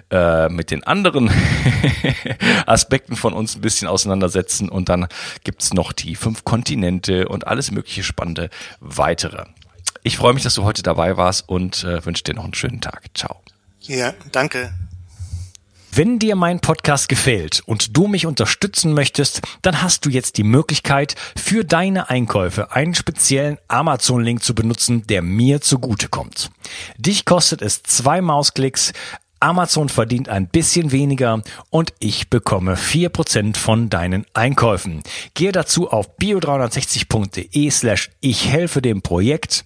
äh, 0.09 0.49
mit 0.49 0.71
den 0.71 0.83
anderen 0.83 1.29
Aspekten 2.65 3.15
von 3.15 3.33
uns 3.33 3.55
ein 3.55 3.61
bisschen 3.61 3.87
auseinandersetzen. 3.87 4.69
Und 4.69 4.89
dann 4.89 5.07
gibt's 5.43 5.71
noch 5.73 5.91
die 5.91 6.15
fünf 6.15 6.43
Kontinente 6.43 7.27
und 7.27 7.45
alles 7.45 7.69
mögliche 7.69 8.01
Spannende 8.01 8.49
weitere. 8.79 9.43
Ich 10.03 10.17
freue 10.17 10.33
mich, 10.33 10.43
dass 10.43 10.55
du 10.55 10.63
heute 10.63 10.83
dabei 10.83 11.15
warst 11.15 11.47
und 11.47 11.85
äh, 11.85 12.05
wünsche 12.05 12.23
dir 12.23 12.33
noch 12.33 12.43
einen 12.43 12.53
schönen 12.53 12.81
Tag. 12.81 13.05
Ciao. 13.13 13.41
Ja, 13.81 14.13
danke. 14.31 14.73
Wenn 15.95 16.19
dir 16.19 16.35
mein 16.35 16.59
Podcast 16.59 17.07
gefällt 17.07 17.61
und 17.65 17.95
du 17.95 18.07
mich 18.07 18.25
unterstützen 18.25 18.93
möchtest, 18.93 19.41
dann 19.61 19.81
hast 19.81 20.05
du 20.05 20.09
jetzt 20.09 20.37
die 20.37 20.43
Möglichkeit, 20.43 21.15
für 21.37 21.63
deine 21.63 22.09
Einkäufe 22.09 22.71
einen 22.71 22.95
speziellen 22.95 23.59
Amazon-Link 23.67 24.43
zu 24.43 24.55
benutzen, 24.55 25.05
der 25.07 25.21
mir 25.21 25.61
zugutekommt. 25.61 26.49
Dich 26.97 27.25
kostet 27.25 27.61
es 27.61 27.83
zwei 27.83 28.21
Mausklicks, 28.21 28.91
Amazon 29.39 29.87
verdient 29.87 30.29
ein 30.29 30.47
bisschen 30.47 30.91
weniger 30.91 31.43
und 31.69 31.93
ich 31.99 32.29
bekomme 32.29 32.75
vier 32.75 33.09
Prozent 33.09 33.57
von 33.57 33.89
deinen 33.89 34.25
Einkäufen. 34.33 35.03
Gehe 35.33 35.51
dazu 35.51 35.91
auf 35.91 36.17
bio360.de 36.17 37.69
slash 37.69 38.09
ich 38.21 38.47
helfe 38.47 38.81
dem 38.81 39.01
Projekt 39.01 39.65